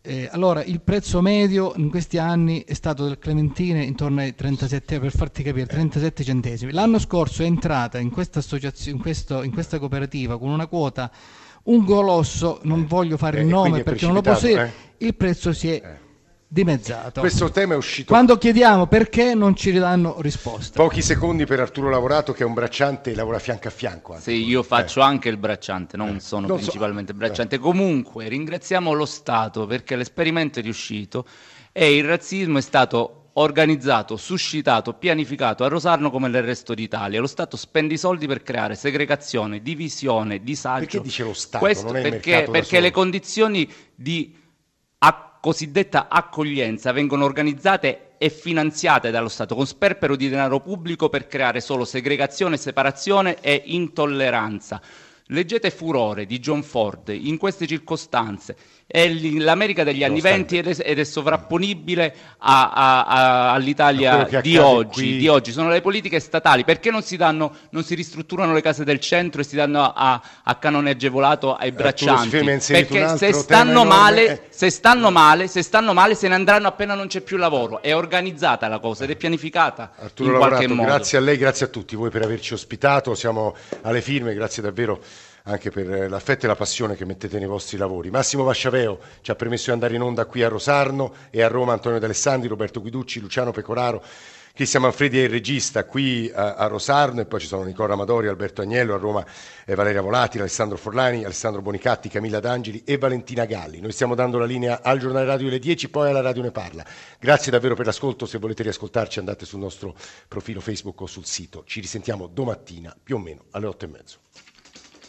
Eh. 0.06 0.22
Eh, 0.22 0.28
allora, 0.30 0.62
il 0.62 0.80
prezzo 0.80 1.20
medio 1.20 1.72
in 1.76 1.90
questi 1.90 2.16
anni 2.18 2.64
è 2.64 2.74
stato 2.74 3.04
del 3.04 3.18
clementine 3.18 3.82
intorno 3.82 4.20
ai 4.20 4.34
37, 4.34 5.00
per 5.00 5.10
farti 5.10 5.42
capire, 5.42 5.66
37 5.66 6.22
centesimi. 6.22 6.72
L'anno 6.72 6.98
scorso 7.00 7.42
è 7.42 7.46
entrata 7.46 7.98
in 7.98 8.10
questa, 8.10 8.40
in 8.86 8.98
questo, 9.00 9.42
in 9.42 9.52
questa 9.52 9.78
cooperativa 9.78 10.38
con 10.38 10.50
una 10.50 10.66
quota 10.66 11.10
un 11.64 11.84
colosso, 11.84 12.60
non 12.62 12.86
voglio 12.86 13.16
fare 13.16 13.38
eh, 13.38 13.40
il 13.42 13.48
nome 13.48 13.82
perché 13.82 14.04
non 14.04 14.14
lo 14.14 14.20
posso 14.20 14.46
dire, 14.46 14.72
eh? 14.98 15.04
il 15.04 15.16
prezzo 15.16 15.52
si 15.52 15.68
è 15.70 15.74
eh 15.74 16.05
dimezzato. 16.48 17.20
Questo 17.20 17.50
tema 17.50 17.74
è 17.74 17.76
uscito. 17.76 18.12
Quando 18.12 18.38
chiediamo 18.38 18.86
perché 18.86 19.34
non 19.34 19.56
ci 19.56 19.70
ridanno 19.70 20.20
risposta. 20.20 20.80
Pochi 20.80 21.02
secondi 21.02 21.44
per 21.44 21.60
Arturo 21.60 21.90
Lavorato 21.90 22.32
che 22.32 22.42
è 22.42 22.46
un 22.46 22.54
bracciante 22.54 23.10
e 23.10 23.14
lavora 23.14 23.38
fianco 23.38 23.68
a 23.68 23.70
fianco. 23.70 24.12
Anche. 24.12 24.24
Sì, 24.24 24.44
io 24.46 24.62
faccio 24.62 25.00
eh. 25.00 25.04
anche 25.04 25.28
il 25.28 25.36
bracciante, 25.36 25.96
non 25.96 26.16
eh. 26.16 26.20
sono 26.20 26.46
non 26.46 26.56
principalmente 26.58 27.12
so. 27.12 27.18
bracciante. 27.18 27.56
Eh. 27.56 27.58
Comunque 27.58 28.28
ringraziamo 28.28 28.92
lo 28.92 29.06
Stato 29.06 29.66
perché 29.66 29.96
l'esperimento 29.96 30.60
è 30.60 30.62
riuscito 30.62 31.26
e 31.72 31.96
il 31.96 32.04
razzismo 32.04 32.58
è 32.58 32.62
stato 32.62 33.22
organizzato, 33.38 34.16
suscitato, 34.16 34.94
pianificato 34.94 35.62
a 35.62 35.68
Rosarno 35.68 36.10
come 36.10 36.28
nel 36.28 36.42
resto 36.42 36.72
d'Italia. 36.72 37.20
Lo 37.20 37.26
Stato 37.26 37.56
spende 37.56 37.94
i 37.94 37.98
soldi 37.98 38.26
per 38.26 38.42
creare 38.42 38.74
segregazione, 38.74 39.60
divisione, 39.60 40.42
disagio. 40.42 40.86
Perché 40.86 41.00
dice 41.02 41.24
lo 41.24 41.34
Stato? 41.34 41.64
Questo 41.64 41.92
perché, 41.92 42.48
perché 42.50 42.80
le 42.80 42.90
condizioni 42.90 43.70
di 43.94 44.44
cosiddetta 45.46 46.08
accoglienza 46.08 46.90
vengono 46.90 47.24
organizzate 47.24 48.14
e 48.18 48.30
finanziate 48.30 49.12
dallo 49.12 49.28
Stato 49.28 49.54
con 49.54 49.64
sperpero 49.64 50.16
di 50.16 50.28
denaro 50.28 50.58
pubblico 50.58 51.08
per 51.08 51.28
creare 51.28 51.60
solo 51.60 51.84
segregazione, 51.84 52.56
separazione 52.56 53.38
e 53.40 53.62
intolleranza. 53.66 54.82
Leggete 55.26 55.70
Furore 55.70 56.26
di 56.26 56.40
John 56.40 56.64
Ford 56.64 57.10
in 57.10 57.36
queste 57.36 57.68
circostanze 57.68 58.56
è 58.88 59.08
l'America 59.08 59.82
degli 59.82 60.04
anni 60.04 60.20
venti 60.20 60.58
ed, 60.58 60.80
ed 60.80 60.98
è, 61.00 61.04
sovrapponibile 61.04 62.14
a, 62.38 62.70
a, 62.70 63.04
a, 63.04 63.52
all'Italia 63.52 64.28
di 64.40 64.56
oggi, 64.58 65.16
di 65.16 65.26
oggi, 65.26 65.50
Sono 65.50 65.70
le 65.70 65.80
politiche 65.80 66.20
statali. 66.20 66.62
Perché 66.62 66.92
non 66.92 67.02
si, 67.02 67.16
danno, 67.16 67.52
non 67.70 67.82
si 67.82 67.96
ristrutturano 67.96 68.52
le 68.52 68.62
case 68.62 68.84
del 68.84 69.00
centro 69.00 69.40
e 69.40 69.44
si 69.44 69.56
danno 69.56 69.92
a, 69.92 70.22
canone 70.60 70.90
agevolato 70.90 71.56
ai 71.56 71.72
braccianti? 71.72 72.38
Perché 72.38 73.16
se 73.16 73.32
stanno, 73.32 73.84
male, 73.84 74.26
eh. 74.26 74.40
se 74.50 74.70
stanno, 74.70 75.10
male, 75.10 75.48
se 75.48 75.62
stanno 75.62 75.92
male, 75.92 76.14
se 76.14 76.28
ne 76.28 76.34
andranno 76.34 76.68
appena 76.68 76.94
non 76.94 77.08
c'è 77.08 77.22
più 77.22 77.38
lavoro. 77.38 77.82
È 77.82 77.94
organizzata 77.94 78.68
la 78.68 78.78
cosa 78.78 79.02
ed 79.02 79.10
è 79.10 79.16
pianificata 79.16 79.94
Arturo 79.98 80.30
in 80.30 80.36
qualche 80.36 80.68
modo. 80.68 80.82
Grazie 80.82 81.18
a 81.18 81.22
lei, 81.22 81.36
grazie 81.36 81.66
a 81.66 81.68
tutti 81.70 81.96
voi 81.96 82.10
per 82.10 82.22
averci 82.22 82.54
ospitato. 82.54 83.16
Siamo 83.16 83.56
alle 83.82 84.00
firme, 84.00 84.32
grazie 84.32 84.62
davvero 84.62 85.00
anche 85.48 85.70
per 85.70 86.08
l'affetto 86.10 86.44
e 86.44 86.48
la 86.48 86.56
passione 86.56 86.96
che 86.96 87.04
mettete 87.04 87.38
nei 87.38 87.48
vostri 87.48 87.76
lavori. 87.76 88.10
Massimo 88.10 88.44
Vasciaveo 88.44 88.98
ci 89.20 89.30
ha 89.30 89.34
permesso 89.34 89.66
di 89.66 89.72
andare 89.72 89.94
in 89.94 90.02
onda 90.02 90.26
qui 90.26 90.42
a 90.42 90.48
Rosarno 90.48 91.14
e 91.30 91.42
a 91.42 91.48
Roma 91.48 91.72
Antonio 91.72 91.98
D'Alessandri, 91.98 92.48
Roberto 92.48 92.80
Guiducci, 92.80 93.20
Luciano 93.20 93.52
Pecoraro, 93.52 94.02
Cristian 94.56 94.84
Manfredi 94.84 95.20
è 95.20 95.24
il 95.24 95.28
regista 95.28 95.84
qui 95.84 96.32
a, 96.34 96.54
a, 96.54 96.66
Rosarno 96.66 97.20
e 97.20 97.26
poi 97.26 97.40
ci 97.40 97.46
sono 97.46 97.62
Nicola 97.62 97.92
Amadori, 97.92 98.26
Alberto 98.26 98.62
Agnello, 98.62 98.94
a 98.94 98.96
Roma 98.96 99.22
eh, 99.66 99.74
Valeria 99.74 100.00
Volati, 100.00 100.38
Alessandro 100.38 100.78
Forlani, 100.78 101.24
Alessandro 101.24 101.60
Bonicatti, 101.60 102.08
Camilla 102.08 102.40
D'Angeli 102.40 102.82
e 102.86 102.96
Valentina 102.96 103.44
Galli. 103.44 103.80
Noi 103.80 103.92
stiamo 103.92 104.14
dando 104.14 104.38
la 104.38 104.46
linea 104.46 104.80
al 104.82 104.98
giornale 104.98 105.26
radio 105.26 105.48
alle 105.48 105.58
10, 105.58 105.90
poi 105.90 106.08
alla 106.08 106.22
radio 106.22 106.40
ne 106.40 106.52
parla. 106.52 106.86
Grazie 107.20 107.52
davvero 107.52 107.74
per 107.74 107.84
l'ascolto, 107.84 108.24
se 108.24 108.38
volete 108.38 108.62
riascoltarci 108.62 109.18
andate 109.18 109.44
sul 109.44 109.60
nostro 109.60 109.94
profilo 110.26 110.62
Facebook 110.62 111.02
o 111.02 111.06
sul 111.06 111.26
sito. 111.26 111.62
Ci 111.66 111.80
risentiamo 111.80 112.26
domattina 112.26 112.96
più 113.00 113.16
o 113.16 113.18
meno 113.18 113.44
alle 113.50 113.66
8 113.66 113.84
e 113.84 113.88
mezzo. 113.88 114.18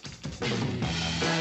Thank 0.08 1.22
you. 1.24 1.37